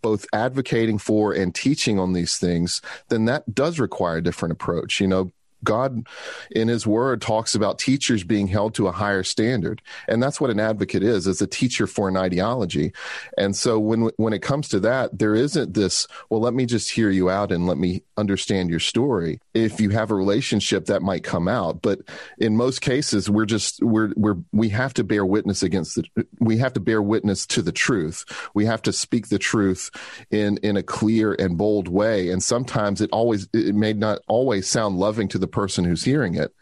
[0.00, 5.00] both advocating for and teaching on these things, then that does require a different approach.
[5.00, 5.32] You know,
[5.64, 6.06] God
[6.50, 9.82] in his word talks about teachers being held to a higher standard.
[10.08, 12.92] And that's what an advocate is, is a teacher for an ideology.
[13.38, 16.90] And so when when it comes to that, there isn't this, well, let me just
[16.90, 19.40] hear you out and let me understand your story.
[19.54, 22.00] If you have a relationship that might come out, but
[22.38, 26.56] in most cases we're just we're we're we have to bear witness against the we
[26.58, 28.24] have to bear witness to the truth.
[28.54, 29.90] We have to speak the truth
[30.30, 32.30] in in a clear and bold way.
[32.30, 36.34] And sometimes it always it may not always sound loving to the person who's hearing
[36.34, 36.52] it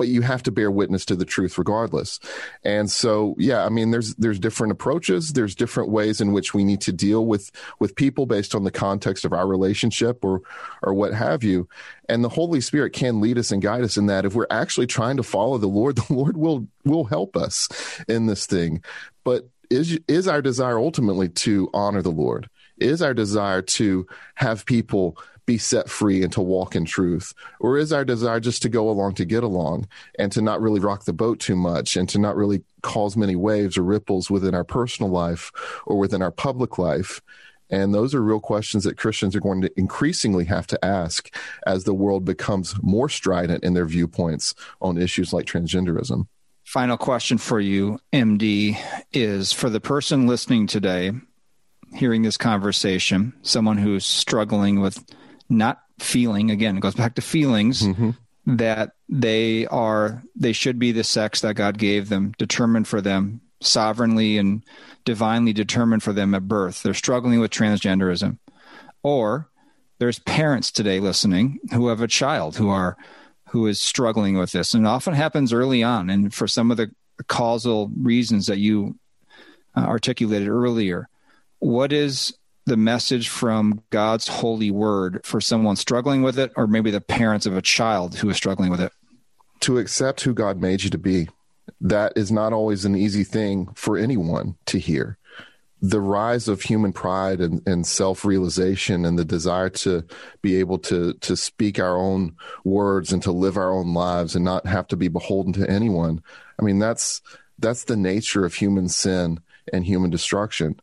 [0.00, 2.20] but you have to bear witness to the truth regardless.
[2.64, 5.34] And so, yeah, I mean, there's there's different approaches.
[5.34, 8.70] There's different ways in which we need to deal with with people based on the
[8.70, 10.40] context of our relationship or
[10.82, 11.68] or what have you.
[12.08, 14.24] And the Holy Spirit can lead us and guide us in that.
[14.24, 17.68] If we're actually trying to follow the Lord, the Lord will will help us
[18.08, 18.82] in this thing.
[19.22, 22.48] But is is our desire ultimately to honor the Lord?
[22.78, 25.18] Is our desire to have people
[25.50, 27.34] be set free and to walk in truth?
[27.58, 30.78] Or is our desire just to go along to get along and to not really
[30.78, 34.54] rock the boat too much and to not really cause many waves or ripples within
[34.54, 35.50] our personal life
[35.86, 37.20] or within our public life?
[37.68, 41.34] And those are real questions that Christians are going to increasingly have to ask
[41.66, 46.26] as the world becomes more strident in their viewpoints on issues like transgenderism.
[46.64, 48.78] Final question for you, MD,
[49.12, 51.10] is for the person listening today,
[51.94, 55.04] hearing this conversation, someone who's struggling with
[55.50, 58.10] not feeling again it goes back to feelings mm-hmm.
[58.46, 63.40] that they are they should be the sex that god gave them determined for them
[63.60, 64.64] sovereignly and
[65.04, 66.82] divinely determined for them at birth.
[66.82, 68.38] They're struggling with transgenderism.
[69.02, 69.50] Or
[69.98, 72.96] there's parents today listening who have a child who are
[73.48, 74.74] who is struggling with this.
[74.74, 76.08] And it often happens early on.
[76.08, 76.90] And for some of the
[77.26, 78.96] causal reasons that you
[79.76, 81.08] uh, articulated earlier
[81.58, 82.34] what is
[82.70, 87.44] the message from God's holy word for someone struggling with it, or maybe the parents
[87.44, 88.92] of a child who is struggling with it?
[89.62, 91.28] To accept who God made you to be.
[91.80, 95.18] That is not always an easy thing for anyone to hear.
[95.82, 100.04] The rise of human pride and, and self realization and the desire to
[100.40, 104.44] be able to, to speak our own words and to live our own lives and
[104.44, 106.22] not have to be beholden to anyone.
[106.56, 107.20] I mean, that's,
[107.58, 109.40] that's the nature of human sin
[109.72, 110.78] and human destruction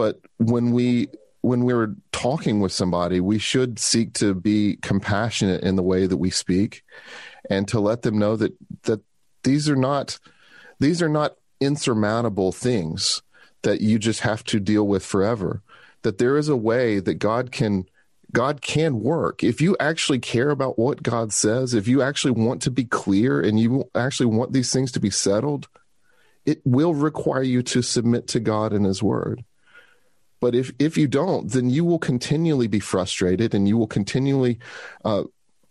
[0.00, 1.08] but when we
[1.42, 6.16] when we're talking with somebody, we should seek to be compassionate in the way that
[6.16, 6.82] we speak
[7.50, 9.02] and to let them know that that
[9.42, 10.18] these are not
[10.78, 13.20] these are not insurmountable things
[13.60, 15.62] that you just have to deal with forever.
[16.00, 17.84] That there is a way that God can
[18.32, 19.44] God can work.
[19.44, 23.38] If you actually care about what God says, if you actually want to be clear
[23.38, 25.68] and you actually want these things to be settled,
[26.46, 29.44] it will require you to submit to God and his word.
[30.40, 34.58] But if if you don't, then you will continually be frustrated and you will continually
[35.04, 35.24] uh,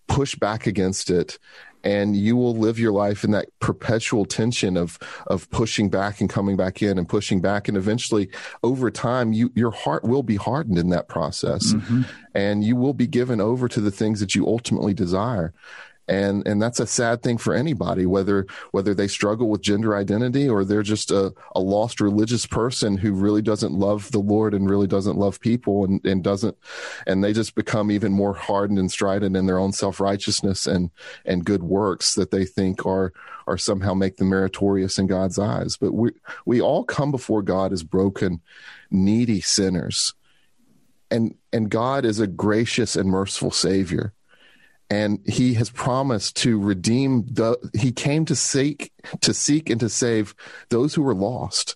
[0.08, 1.40] push back against it.
[1.82, 6.30] And you will live your life in that perpetual tension of of pushing back and
[6.30, 7.70] coming back in and pushing back.
[7.70, 8.30] And eventually
[8.64, 11.72] over time you your heart will be hardened in that process.
[11.74, 12.02] Mm-hmm.
[12.36, 15.54] and you will be given over to the things that you ultimately desire
[16.10, 20.50] and and that's a sad thing for anybody whether whether they struggle with gender identity
[20.50, 24.70] or they're just a, a lost religious person who really doesn't love the lord and
[24.70, 26.58] really doesn't love people and, and doesn't
[27.06, 30.90] and they just become even more hardened and strident in their own self-righteousness and
[31.26, 33.14] and good works that they think are
[33.50, 35.76] are somehow make them meritorious in god's eyes.
[35.76, 36.12] But we
[36.46, 38.42] we all come before god as broken
[38.92, 40.14] needy sinners.
[41.10, 44.14] And and god is a gracious and merciful savior
[44.90, 49.90] and he has promised to redeem the he came to seek to seek and to
[49.90, 50.36] save
[50.70, 51.76] those who were lost.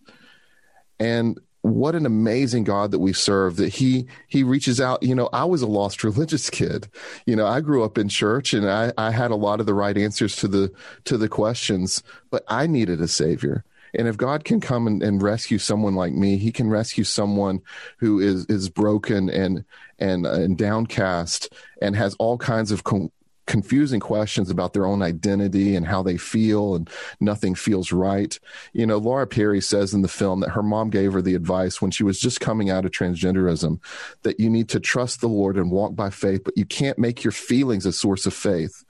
[1.00, 5.04] And what an amazing God that we serve that he he reaches out.
[5.04, 6.88] You know I was a lost religious kid.
[7.26, 9.74] You know I grew up in church and I I had a lot of the
[9.74, 10.72] right answers to the
[11.06, 13.64] to the questions but I needed a savior.
[13.96, 17.62] And if God can come and, and rescue someone like me he can rescue someone
[17.98, 19.64] who is is broken and
[20.00, 23.12] and uh, and downcast and has all kinds of com-
[23.46, 26.90] confusing questions about their own identity and how they feel and
[27.20, 28.40] nothing feels right.
[28.74, 31.82] You know, Laura Perry says in the film that her mom gave her the advice
[31.82, 33.80] when she was just coming out of transgenderism
[34.24, 37.24] that you need to trust the Lord and walk by faith, but you can't make
[37.24, 38.84] your feelings a source of faith.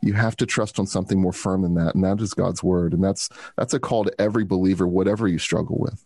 [0.00, 2.92] You have to trust on something more firm than that, and that is God's word.
[2.92, 6.04] And that's that's a call to every believer, whatever you struggle with.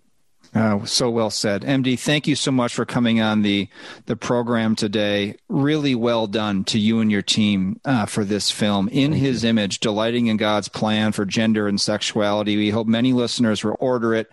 [0.54, 1.98] Uh, so well said, MD.
[1.98, 3.68] Thank you so much for coming on the
[4.04, 5.36] the program today.
[5.48, 8.88] Really well done to you and your team uh, for this film.
[8.88, 9.50] In thank His you.
[9.50, 12.56] image, delighting in God's plan for gender and sexuality.
[12.56, 14.30] We hope many listeners will order it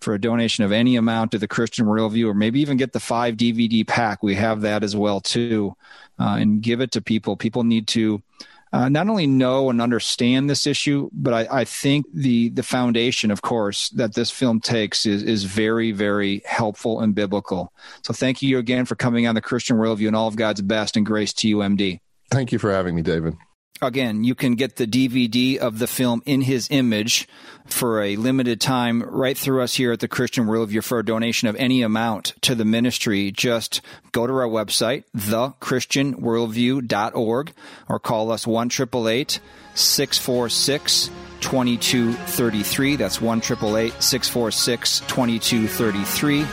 [0.00, 3.00] for a donation of any amount to the Christian Worldview, or maybe even get the
[3.00, 4.22] five DVD pack.
[4.22, 5.74] We have that as well too,
[6.18, 7.34] uh, and give it to people.
[7.34, 8.22] People need to
[8.76, 13.30] uh, not only know and understand this issue, but I, I, think the the foundation,
[13.30, 17.72] of course, that this film takes is is very very helpful and biblical.
[18.02, 20.96] So thank you again for coming on the Christian Worldview and all of God's best
[20.96, 22.00] and grace to you, MD.
[22.30, 23.34] Thank you for having me, David.
[23.82, 27.28] Again, you can get the DVD of the film In His Image
[27.66, 31.46] for a limited time right through us here at the Christian Worldview for a donation
[31.48, 33.30] of any amount to the ministry.
[33.30, 37.52] Just go to our website, thechristianworldview.org,
[37.88, 41.10] or call us 1 646
[41.40, 42.96] 2233.
[42.96, 46.46] That's 1 646 2233.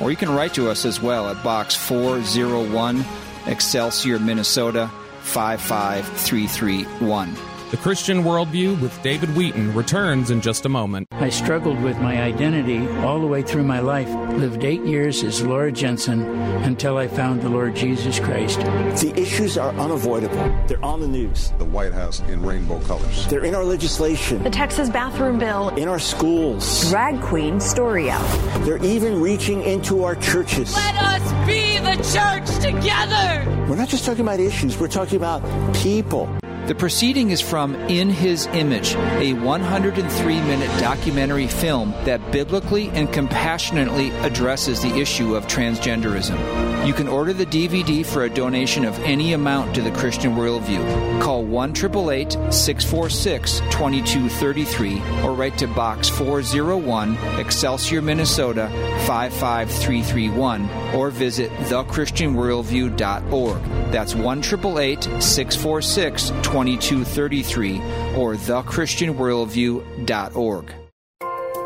[0.00, 3.04] Or you can write to us as well at Box 401,
[3.46, 4.90] Excelsior, Minnesota
[5.24, 7.59] 55331.
[7.70, 11.06] The Christian Worldview with David Wheaton returns in just a moment.
[11.12, 14.08] I struggled with my identity all the way through my life.
[14.32, 16.22] Lived eight years as Laura Jensen
[16.64, 18.58] until I found the Lord Jesus Christ.
[18.58, 20.52] The issues are unavoidable.
[20.66, 21.52] They're on the news.
[21.58, 23.28] The White House in rainbow colors.
[23.28, 24.42] They're in our legislation.
[24.42, 25.68] The Texas bathroom bill.
[25.76, 26.90] In our schools.
[26.90, 28.26] Drag queen story hour.
[28.64, 30.74] They're even reaching into our churches.
[30.74, 33.48] Let us be the church together.
[33.68, 35.40] We're not just talking about issues, we're talking about
[35.76, 36.28] people.
[36.70, 43.12] The proceeding is from In His Image, a 103 minute documentary film that biblically and
[43.12, 46.69] compassionately addresses the issue of transgenderism.
[46.84, 51.20] You can order the DVD for a donation of any amount to the Christian Worldview.
[51.20, 58.68] Call 1 646 2233 or write to Box 401, Excelsior, Minnesota
[59.06, 63.62] 55331 or visit thechristianworldview.org.
[63.92, 67.76] That's 1 646 2233 2233
[68.16, 70.79] or thechristianworldview.org.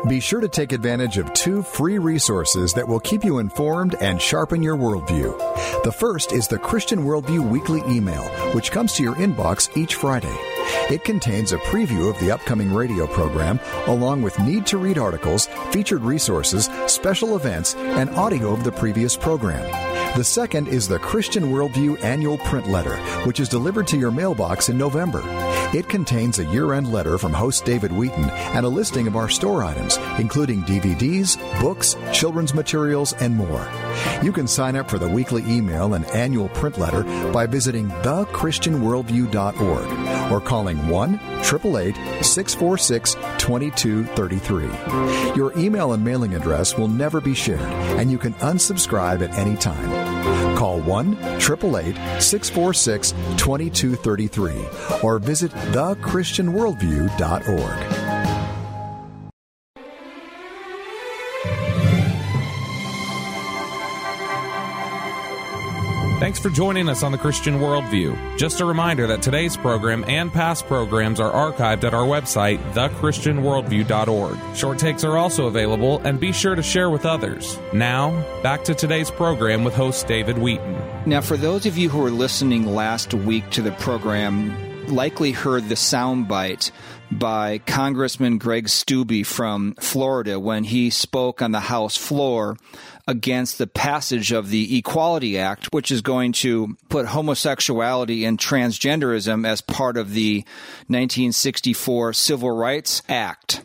[0.07, 4.21] Be sure to take advantage of two free resources that will keep you informed and
[4.21, 5.35] sharpen your worldview.
[5.83, 10.35] The first is the Christian Worldview Weekly Email, which comes to your inbox each Friday.
[10.91, 15.47] It contains a preview of the upcoming radio program, along with need to read articles,
[15.71, 19.63] featured resources, special events, and audio of the previous program.
[20.15, 22.95] The second is the Christian Worldview Annual Print Letter,
[23.25, 25.21] which is delivered to your mailbox in November.
[25.73, 29.29] It contains a year end letter from host David Wheaton and a listing of our
[29.29, 33.67] store items, including DVDs, books, children's materials, and more.
[34.23, 40.24] You can sign up for the weekly email and annual print letter by visiting thechristianworldview.org
[40.31, 45.35] or calling 1 888 646 2233.
[45.35, 47.59] Your email and mailing address will never be shared,
[47.99, 50.55] and you can unsubscribe at any time.
[50.55, 54.53] Call 1 888 646 2233
[55.03, 58.04] or visit thechristianworldview.org.
[66.35, 68.37] Thanks for joining us on the Christian Worldview.
[68.37, 74.37] Just a reminder that today's program and past programs are archived at our website, thechristianworldview.org.
[74.53, 77.57] Short takes are also available, and be sure to share with others.
[77.71, 78.11] Now,
[78.43, 80.77] back to today's program with host David Wheaton.
[81.05, 84.53] Now, for those of you who were listening last week to the program,
[84.89, 86.71] likely heard the soundbite
[87.11, 92.57] by Congressman Greg Steube from Florida when he spoke on the House floor
[93.07, 99.47] against the passage of the Equality Act, which is going to put homosexuality and transgenderism
[99.47, 100.39] as part of the
[100.87, 103.63] 1964 Civil Rights Act.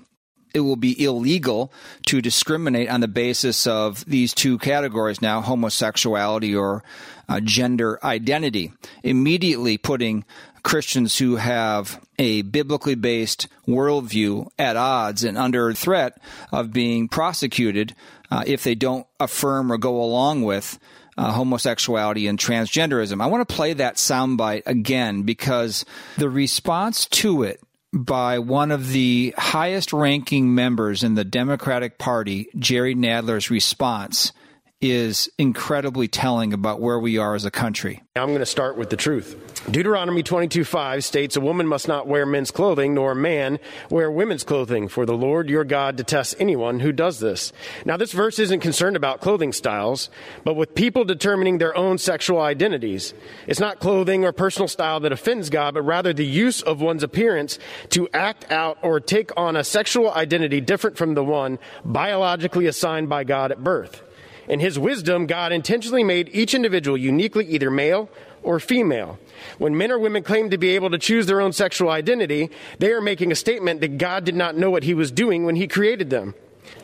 [0.53, 1.73] It will be illegal
[2.07, 6.83] to discriminate on the basis of these two categories now homosexuality or
[7.29, 8.73] uh, gender identity
[9.05, 10.25] immediately putting
[10.63, 16.21] Christians who have a biblically based worldview at odds and under threat
[16.53, 17.95] of being prosecuted
[18.31, 20.79] uh, if they don't affirm or go along with
[21.19, 23.23] uh, homosexuality and transgenderism.
[23.23, 25.85] I want to play that soundbite again because
[26.17, 27.61] the response to it
[27.93, 34.33] by one of the highest ranking members in the Democratic Party, Jerry Nadler's response
[34.81, 38.03] is incredibly telling about where we are as a country.
[38.17, 39.37] I'm going to start with the truth.
[39.71, 43.59] Deuteronomy 22:5 states a woman must not wear men's clothing nor a man
[43.91, 47.53] wear women's clothing for the Lord your God detests anyone who does this.
[47.85, 50.09] Now this verse isn't concerned about clothing styles,
[50.45, 53.13] but with people determining their own sexual identities.
[53.47, 57.03] It's not clothing or personal style that offends God, but rather the use of one's
[57.03, 57.59] appearance
[57.91, 63.11] to act out or take on a sexual identity different from the one biologically assigned
[63.11, 64.03] by God at birth.
[64.49, 68.09] In his wisdom, God intentionally made each individual uniquely either male
[68.43, 69.19] or female.
[69.59, 72.93] When men or women claim to be able to choose their own sexual identity, they
[72.93, 75.69] are making a statement that God did not know what he was doing when he
[75.69, 76.35] created them.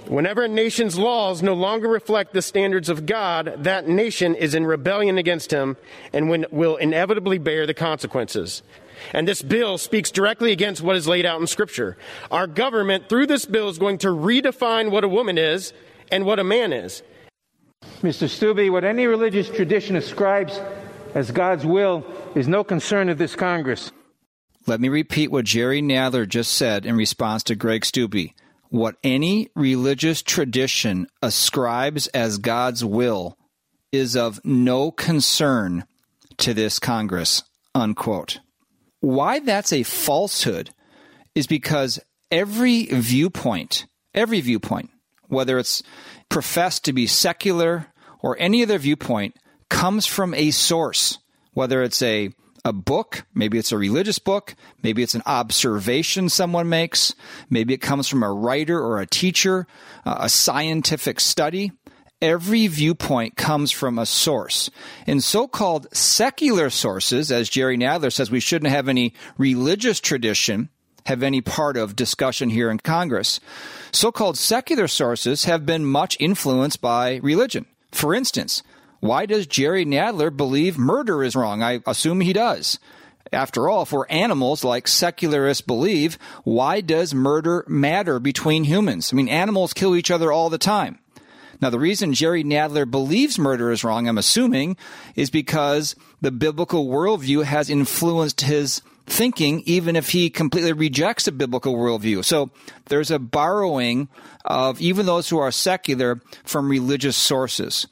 [0.07, 4.67] Whenever a nation's laws no longer reflect the standards of God, that nation is in
[4.67, 5.77] rebellion against him
[6.13, 8.63] and will inevitably bear the consequences.
[9.13, 11.97] And this bill speaks directly against what is laid out in Scripture.
[12.31, 15.73] Our government, through this bill, is going to redefine what a woman is
[16.11, 17.03] and what a man is.
[18.03, 18.29] Mr.
[18.29, 20.61] Steube, what any religious tradition ascribes
[21.15, 23.91] as God's will is no concern of this Congress.
[24.67, 28.35] Let me repeat what Jerry Nadler just said in response to Greg Steube.
[28.69, 33.39] What any religious tradition ascribes as God's will
[33.93, 35.85] is of no concern
[36.39, 37.43] to this Congress.
[37.75, 38.41] Unquote.
[39.01, 40.71] Why that's a falsehood
[41.35, 44.91] is because every viewpoint, every viewpoint,
[45.29, 45.83] whether it's
[46.29, 47.87] professed to be secular
[48.21, 49.37] or any other viewpoint
[49.69, 51.19] comes from a source,
[51.53, 52.31] whether it's a
[52.65, 57.15] a book, maybe it's a religious book, maybe it's an observation someone makes,
[57.49, 59.69] maybe it comes from a writer or a teacher,
[60.05, 61.71] uh, a scientific study.
[62.21, 64.69] Every viewpoint comes from a source.
[65.07, 70.71] In so called secular sources, as Jerry Nadler says, we shouldn't have any religious tradition
[71.07, 73.41] have any part of discussion here in Congress.
[73.97, 77.65] So called secular sources have been much influenced by religion.
[77.93, 78.63] For instance,
[79.01, 81.63] why does Jerry Nadler believe murder is wrong?
[81.63, 82.79] I assume he does.
[83.33, 89.15] After all, if we're animals like secularists believe, why does murder matter between humans?
[89.15, 90.99] I mean, animals kill each other all the time.
[91.63, 94.77] Now, the reason Jerry Nadler believes murder is wrong, I'm assuming,
[95.15, 101.33] is because the biblical worldview has influenced his thinking, even if he completely rejects a
[101.33, 102.25] biblical worldview.
[102.25, 102.51] So
[102.87, 104.09] there's a borrowing
[104.45, 107.87] of even those who are secular from religious sources.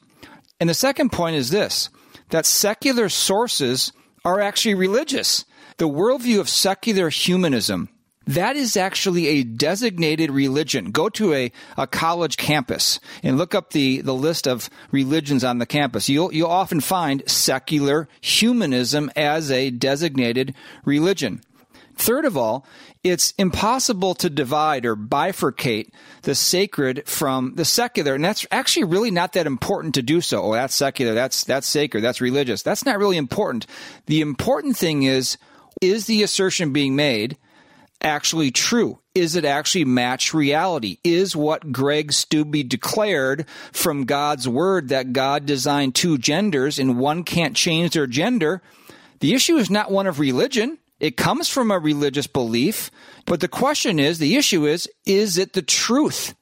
[0.60, 1.88] And the second point is this
[2.30, 3.92] that secular sources
[4.24, 5.44] are actually religious.
[5.76, 7.88] The worldview of secular humanism
[8.26, 10.90] that is actually a designated religion.
[10.90, 15.58] Go to a, a college campus and look up the, the list of religions on
[15.58, 16.08] the campus.
[16.08, 20.54] You'll, you'll often find secular humanism as a designated
[20.84, 21.42] religion.
[21.96, 22.66] Third of all,
[23.04, 25.90] it's impossible to divide or bifurcate
[26.22, 28.14] the sacred from the secular.
[28.14, 30.42] And that's actually really not that important to do so.
[30.42, 31.14] Oh, that's secular.
[31.14, 32.00] That's, that's sacred.
[32.00, 32.62] That's religious.
[32.62, 33.66] That's not really important.
[34.06, 35.36] The important thing is,
[35.80, 37.36] is the assertion being made
[38.04, 39.00] actually true?
[39.14, 40.98] Is it actually match reality?
[41.02, 47.24] Is what Greg Steube declared from God's word that God designed two genders and one
[47.24, 48.62] can't change their gender?
[49.20, 50.78] The issue is not one of religion.
[51.00, 52.90] It comes from a religious belief.
[53.26, 56.34] But the question is, the issue is, is it the truth?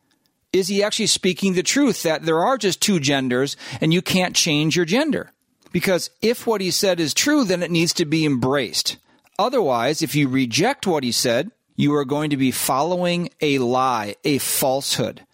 [0.53, 4.37] Is he actually speaking the truth that there are just two genders and you can't
[4.37, 5.33] change your gender?
[5.73, 8.99] Because if what he said is true, then it needs to be embraced.
[9.43, 14.15] Otherwise, if you reject what he said, you are going to be following a lie,
[14.23, 15.27] a falsehood.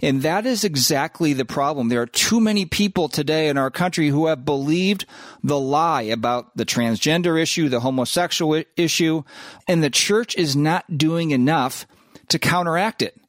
[0.00, 1.88] And that is exactly the problem.
[1.88, 5.04] There are too many people today in our country who have believed
[5.42, 9.24] the lie about the transgender issue, the homosexual issue,
[9.66, 11.88] and the church is not doing enough
[12.28, 13.20] to counteract it.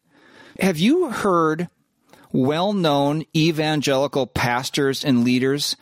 [0.59, 1.67] Have you heard
[2.31, 5.75] well known evangelical pastors and leaders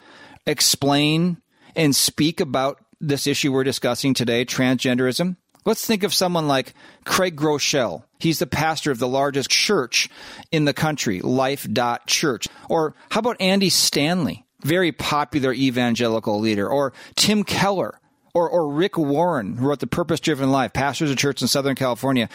[0.46, 1.42] explain
[1.76, 5.38] and speak about this issue we're discussing today, transgenderism?
[5.66, 6.76] Let's think of someone like
[7.06, 8.04] Craig Groeschel.
[8.20, 10.10] He's the pastor of the largest church
[10.52, 11.68] in the country, Life
[12.06, 12.48] Church.
[12.70, 16.70] Or how about Andy Stanley, very popular evangelical leader?
[16.70, 18.00] Or Tim Keller,
[18.36, 21.76] or, or Rick Warren, who wrote The Purpose Driven Life, pastors of church in Southern
[21.76, 22.30] California.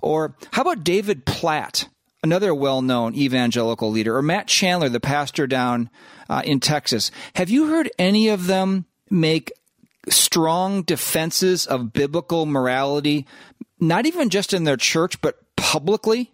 [0.00, 1.88] Or how about David Platt,
[2.22, 4.16] another well known evangelical leader?
[4.16, 5.90] Or Matt Chandler, the pastor down
[6.28, 7.10] uh, in Texas.
[7.34, 9.50] Have you heard any of them make
[10.08, 13.26] strong defenses of biblical morality,
[13.80, 16.32] not even just in their church, but publicly.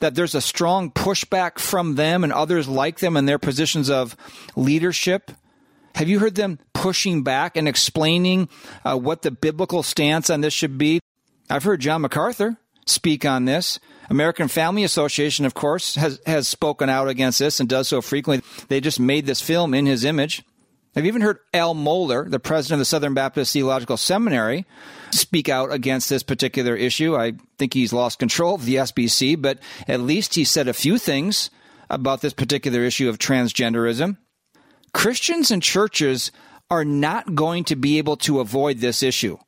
[0.00, 4.16] that there's a strong pushback from them and others like them in their positions of
[4.56, 5.30] leadership?
[5.94, 8.48] Have you heard them pushing back and explaining
[8.84, 11.00] uh, what the biblical stance on this should be?
[11.48, 12.56] I've heard John MacArthur
[12.86, 13.78] speak on this.
[14.08, 18.48] American Family Association, of course, has, has spoken out against this and does so frequently.
[18.68, 20.42] They just made this film in his image.
[20.96, 24.66] You even heard Al Mohler, the president of the Southern Baptist Theological Seminary,
[25.12, 27.16] speak out against this particular issue?
[27.16, 30.98] I think he's lost control of the SBC, but at least he said a few
[30.98, 31.48] things
[31.88, 34.16] about this particular issue of transgenderism.
[34.92, 36.32] Christians and churches
[36.70, 39.38] are not going to be able to avoid this issue.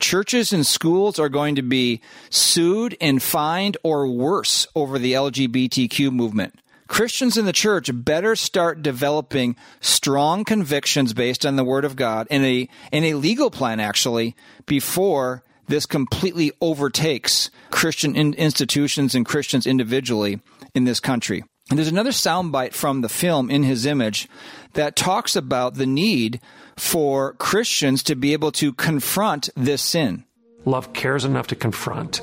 [0.00, 6.12] Churches and schools are going to be sued and fined or worse over the LGBTQ
[6.12, 6.58] movement.
[6.88, 12.26] Christians in the church better start developing strong convictions based on the Word of God
[12.30, 14.34] and a, and a legal plan, actually,
[14.66, 20.40] before this completely overtakes Christian in institutions and Christians individually
[20.74, 21.44] in this country.
[21.70, 24.26] And there's another soundbite from the film in his image
[24.72, 26.40] that talks about the need
[26.76, 30.24] for Christians to be able to confront this sin.
[30.64, 32.22] Love cares enough to confront.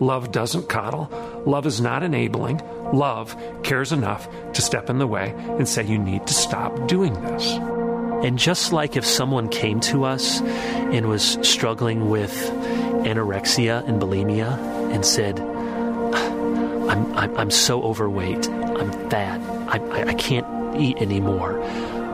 [0.00, 1.08] Love doesn't coddle.
[1.46, 2.60] Love is not enabling.
[2.92, 7.14] Love cares enough to step in the way and say, you need to stop doing
[7.22, 7.52] this.
[8.24, 12.32] And just like if someone came to us and was struggling with
[13.04, 14.56] anorexia and bulimia
[14.92, 21.52] and said, I'm, I'm, I'm so overweight, I'm fat, I, I, I can't eat anymore.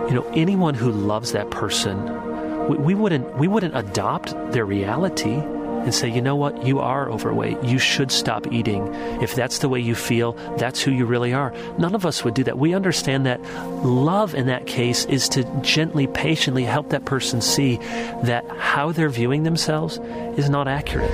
[0.08, 5.40] You know, anyone who loves that person, we, we, wouldn't, we wouldn't adopt their reality
[5.82, 7.62] and say, you know what, you are overweight.
[7.62, 8.86] You should stop eating.
[9.22, 11.52] If that's the way you feel, that's who you really are.
[11.78, 12.58] None of us would do that.
[12.58, 13.42] We understand that
[13.84, 17.76] love in that case is to gently, patiently help that person see
[18.22, 19.98] that how they're viewing themselves
[20.38, 21.10] is not accurate.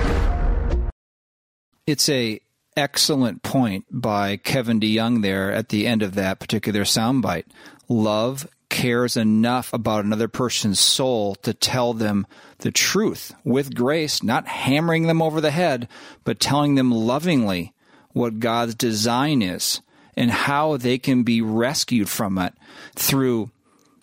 [1.85, 2.39] It's a
[2.77, 7.45] excellent point by Kevin DeYoung there at the end of that particular soundbite.
[7.87, 12.25] Love cares enough about another person's soul to tell them
[12.59, 15.87] the truth with grace, not hammering them over the head,
[16.23, 17.73] but telling them lovingly
[18.11, 19.81] what God's design is
[20.15, 22.53] and how they can be rescued from it
[22.95, 23.51] through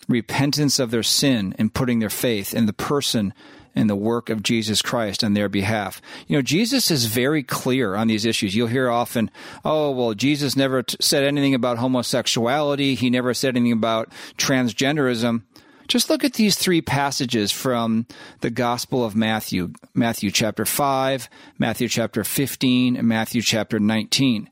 [0.07, 3.33] repentance of their sin and putting their faith in the person
[3.75, 6.01] and the work of Jesus Christ on their behalf.
[6.25, 8.55] You know, Jesus is very clear on these issues.
[8.55, 9.29] You'll hear often,
[9.63, 12.95] oh, well, Jesus never t- said anything about homosexuality.
[12.95, 15.43] He never said anything about transgenderism.
[15.87, 18.07] Just look at these three passages from
[18.41, 24.49] the Gospel of Matthew Matthew chapter 5, Matthew chapter 15, and Matthew chapter 19.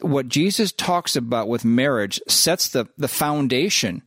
[0.00, 4.02] What Jesus talks about with marriage sets the, the foundation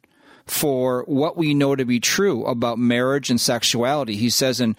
[0.46, 4.16] for what we know to be true about marriage and sexuality.
[4.16, 4.76] He says in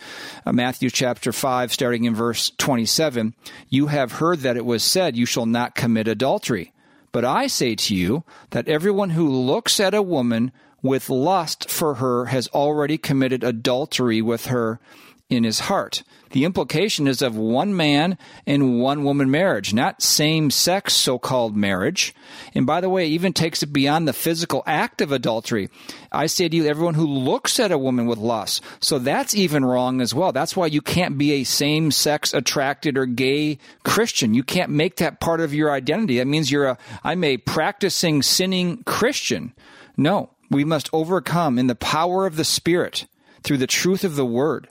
[0.46, 3.34] uh, Matthew chapter 5, starting in verse 27,
[3.68, 6.72] You have heard that it was said, You shall not commit adultery.
[7.10, 10.52] But I say to you that everyone who looks at a woman
[10.82, 14.80] with lust for her has already committed adultery with her
[15.28, 16.02] in his heart.
[16.30, 18.16] The implication is of one man
[18.46, 22.14] and one woman marriage, not same sex so called marriage.
[22.54, 25.68] And by the way, it even takes it beyond the physical act of adultery.
[26.12, 28.62] I say to you, everyone who looks at a woman with lust.
[28.80, 30.32] So that's even wrong as well.
[30.32, 34.34] That's why you can't be a same sex attracted or gay Christian.
[34.34, 36.18] You can't make that part of your identity.
[36.18, 39.52] That means you're a, I'm a practicing sinning Christian.
[39.96, 43.06] No, we must overcome in the power of the Spirit
[43.42, 44.68] through the truth of the Word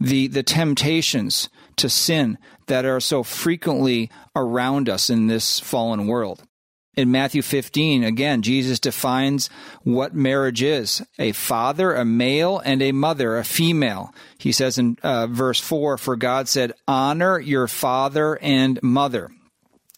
[0.00, 6.42] the, the temptations to sin that are so frequently around us in this fallen world.
[6.94, 9.50] In Matthew 15, again, Jesus defines
[9.82, 14.14] what marriage is a father, a male, and a mother, a female.
[14.38, 19.30] He says in uh, verse 4 For God said, Honor your father and mother.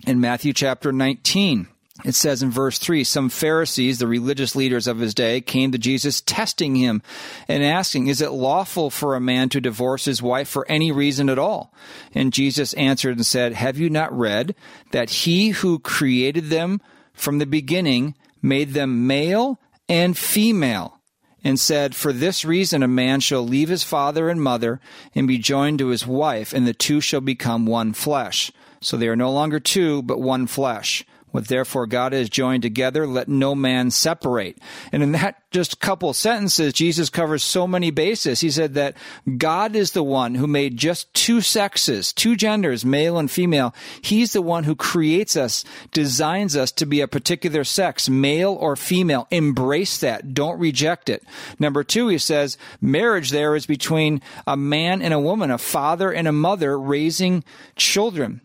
[0.09, 1.69] In Matthew chapter 19,
[2.05, 5.79] it says in verse 3 some Pharisees, the religious leaders of his day, came to
[5.79, 7.03] Jesus testing him
[7.49, 11.29] and asking, Is it lawful for a man to divorce his wife for any reason
[11.29, 11.73] at all?
[12.15, 14.55] And Jesus answered and said, Have you not read
[14.93, 16.81] that he who created them
[17.15, 21.01] from the beginning made them male and female?
[21.43, 24.81] And said, For this reason a man shall leave his father and mother
[25.15, 28.53] and be joined to his wife, and the two shall become one flesh.
[28.81, 31.05] So they are no longer two, but one flesh.
[31.31, 34.59] What therefore God has joined together, let no man separate.
[34.93, 38.41] And in that just couple sentences, Jesus covers so many bases.
[38.41, 38.97] He said that
[39.37, 43.75] God is the one who made just two sexes, two genders, male and female.
[44.03, 48.77] He's the one who creates us, designs us to be a particular sex, male or
[48.77, 49.27] female.
[49.31, 50.35] Embrace that.
[50.35, 51.23] Don't reject it.
[51.59, 56.11] Number two, he says marriage there is between a man and a woman, a father
[56.11, 57.45] and a mother raising
[57.77, 58.41] children.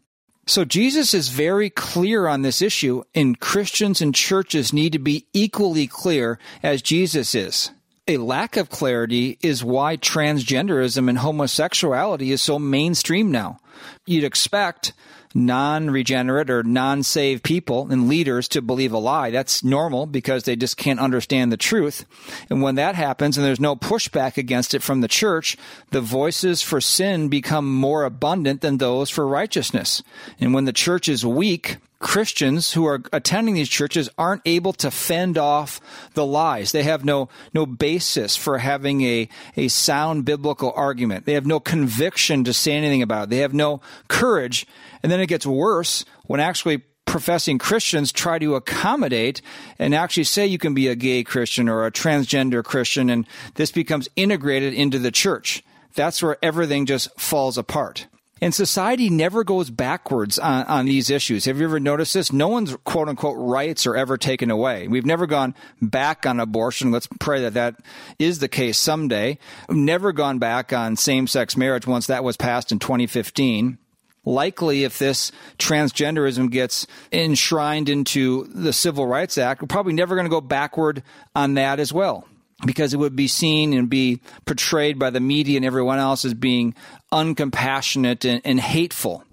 [0.45, 5.25] So Jesus is very clear on this issue, and Christians and churches need to be
[5.31, 7.71] equally clear as Jesus is.
[8.09, 13.59] A lack of clarity is why transgenderism and homosexuality is so mainstream now.
[14.05, 14.91] You'd expect
[15.33, 19.31] non regenerate or non saved people and leaders to believe a lie.
[19.31, 22.05] That's normal because they just can't understand the truth.
[22.49, 25.57] And when that happens and there's no pushback against it from the church,
[25.91, 30.03] the voices for sin become more abundant than those for righteousness.
[30.39, 34.91] And when the church is weak, Christians who are attending these churches aren't able to
[34.91, 35.79] fend off
[36.15, 36.73] the lies.
[36.73, 41.25] They have no, no basis for having a, a sound biblical argument.
[41.25, 43.29] They have no conviction to say anything about it.
[43.29, 43.79] They have no
[44.09, 44.67] courage.
[45.03, 49.41] And then it gets worse when actually professing Christians try to accommodate
[49.77, 53.71] and actually say you can be a gay Christian or a transgender Christian, and this
[53.71, 55.63] becomes integrated into the church.
[55.93, 58.07] That's where everything just falls apart.
[58.41, 61.45] And society never goes backwards on, on, these issues.
[61.45, 62.33] Have you ever noticed this?
[62.33, 64.87] No one's quote unquote rights are ever taken away.
[64.87, 66.91] We've never gone back on abortion.
[66.91, 67.75] Let's pray that that
[68.19, 69.37] is the case someday.
[69.69, 73.77] We've never gone back on same sex marriage once that was passed in 2015
[74.25, 80.25] likely if this transgenderism gets enshrined into the Civil Rights Act, we're probably never going
[80.25, 81.03] to go backward
[81.35, 82.27] on that as well
[82.65, 86.33] because it would be seen and be portrayed by the media and everyone else as
[86.33, 86.73] being
[87.11, 89.23] uncompassionate and, and hateful.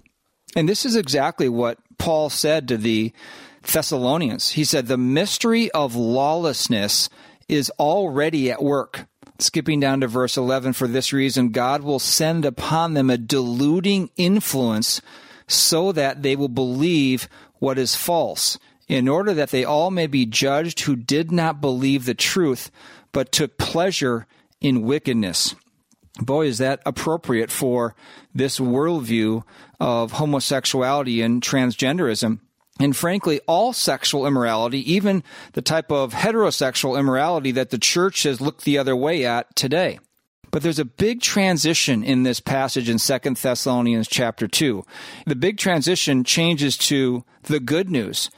[0.55, 3.13] And this is exactly what Paul said to the
[3.71, 4.49] Thessalonians.
[4.49, 7.09] He said, The mystery of lawlessness
[7.47, 9.05] is already at work.
[9.41, 14.11] Skipping down to verse 11, for this reason, God will send upon them a deluding
[14.15, 15.01] influence
[15.47, 17.27] so that they will believe
[17.57, 22.05] what is false, in order that they all may be judged who did not believe
[22.05, 22.69] the truth,
[23.11, 24.27] but took pleasure
[24.61, 25.55] in wickedness.
[26.19, 27.95] Boy, is that appropriate for
[28.35, 29.43] this worldview
[29.79, 32.41] of homosexuality and transgenderism.
[32.79, 38.41] And frankly, all sexual immorality, even the type of heterosexual immorality that the church has
[38.41, 39.99] looked the other way at today.
[40.49, 44.83] But there's a big transition in this passage in 2 Thessalonians chapter 2.
[45.25, 48.29] The big transition changes to the good news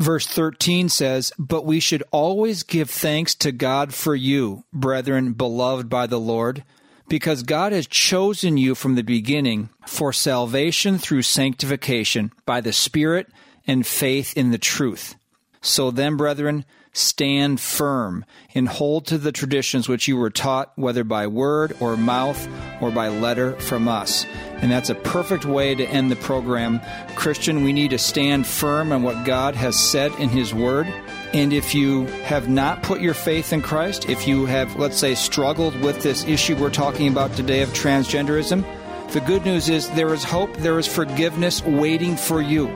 [0.00, 5.90] Verse 13 says, But we should always give thanks to God for you, brethren, beloved
[5.90, 6.64] by the Lord,
[7.10, 13.28] because God has chosen you from the beginning for salvation through sanctification by the Spirit
[13.66, 15.16] and faith in the truth.
[15.62, 21.04] So then, brethren, stand firm and hold to the traditions which you were taught, whether
[21.04, 22.48] by word or mouth
[22.80, 24.24] or by letter from us.
[24.56, 26.80] And that's a perfect way to end the program.
[27.14, 30.86] Christian, we need to stand firm on what God has said in His Word.
[31.32, 35.14] And if you have not put your faith in Christ, if you have, let's say,
[35.14, 38.64] struggled with this issue we're talking about today of transgenderism,
[39.12, 42.68] the good news is there is hope, there is forgiveness waiting for you.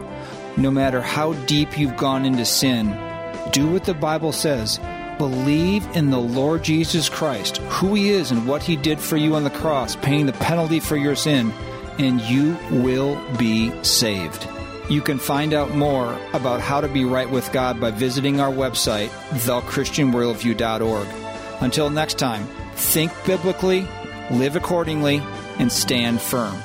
[0.57, 2.97] No matter how deep you've gone into sin,
[3.53, 4.79] do what the Bible says.
[5.19, 9.35] Believe in the Lord Jesus Christ, who He is and what He did for you
[9.35, 11.53] on the cross, paying the penalty for your sin,
[11.99, 14.49] and you will be saved.
[14.89, 18.53] You can find out more about how to be right with God by visiting our
[18.53, 21.09] website, thechristianworldview.org.
[21.63, 23.87] Until next time, think biblically,
[24.31, 25.23] live accordingly,
[25.59, 26.61] and stand firm.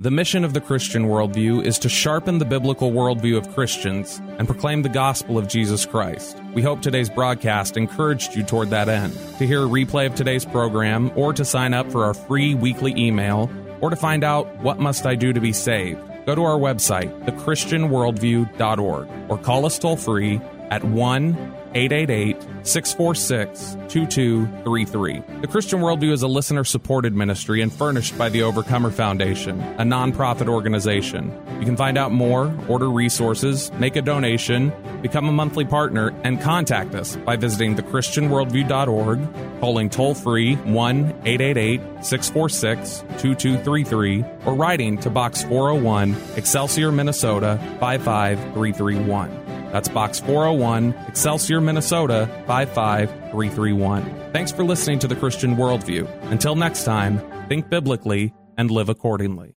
[0.00, 4.46] The mission of the Christian worldview is to sharpen the biblical worldview of Christians and
[4.46, 6.40] proclaim the gospel of Jesus Christ.
[6.54, 9.12] We hope today's broadcast encouraged you toward that end.
[9.38, 12.94] To hear a replay of today's program, or to sign up for our free weekly
[12.96, 16.60] email, or to find out what must I do to be saved, go to our
[16.60, 20.40] website, thechristianworldview.org, or call us toll free
[20.70, 25.22] at 1 888 646 2233.
[25.40, 29.82] The Christian Worldview is a listener supported ministry and furnished by the Overcomer Foundation, a
[29.82, 31.32] nonprofit organization.
[31.58, 36.40] You can find out more, order resources, make a donation, become a monthly partner, and
[36.40, 45.10] contact us by visiting thechristianworldview.org, calling toll free 1 888 646 2233, or writing to
[45.10, 49.47] Box 401, Excelsior, Minnesota 55331.
[49.72, 54.32] That's Box 401, Excelsior, Minnesota 55331.
[54.32, 56.08] Thanks for listening to the Christian Worldview.
[56.30, 59.54] Until next time, think biblically and live accordingly.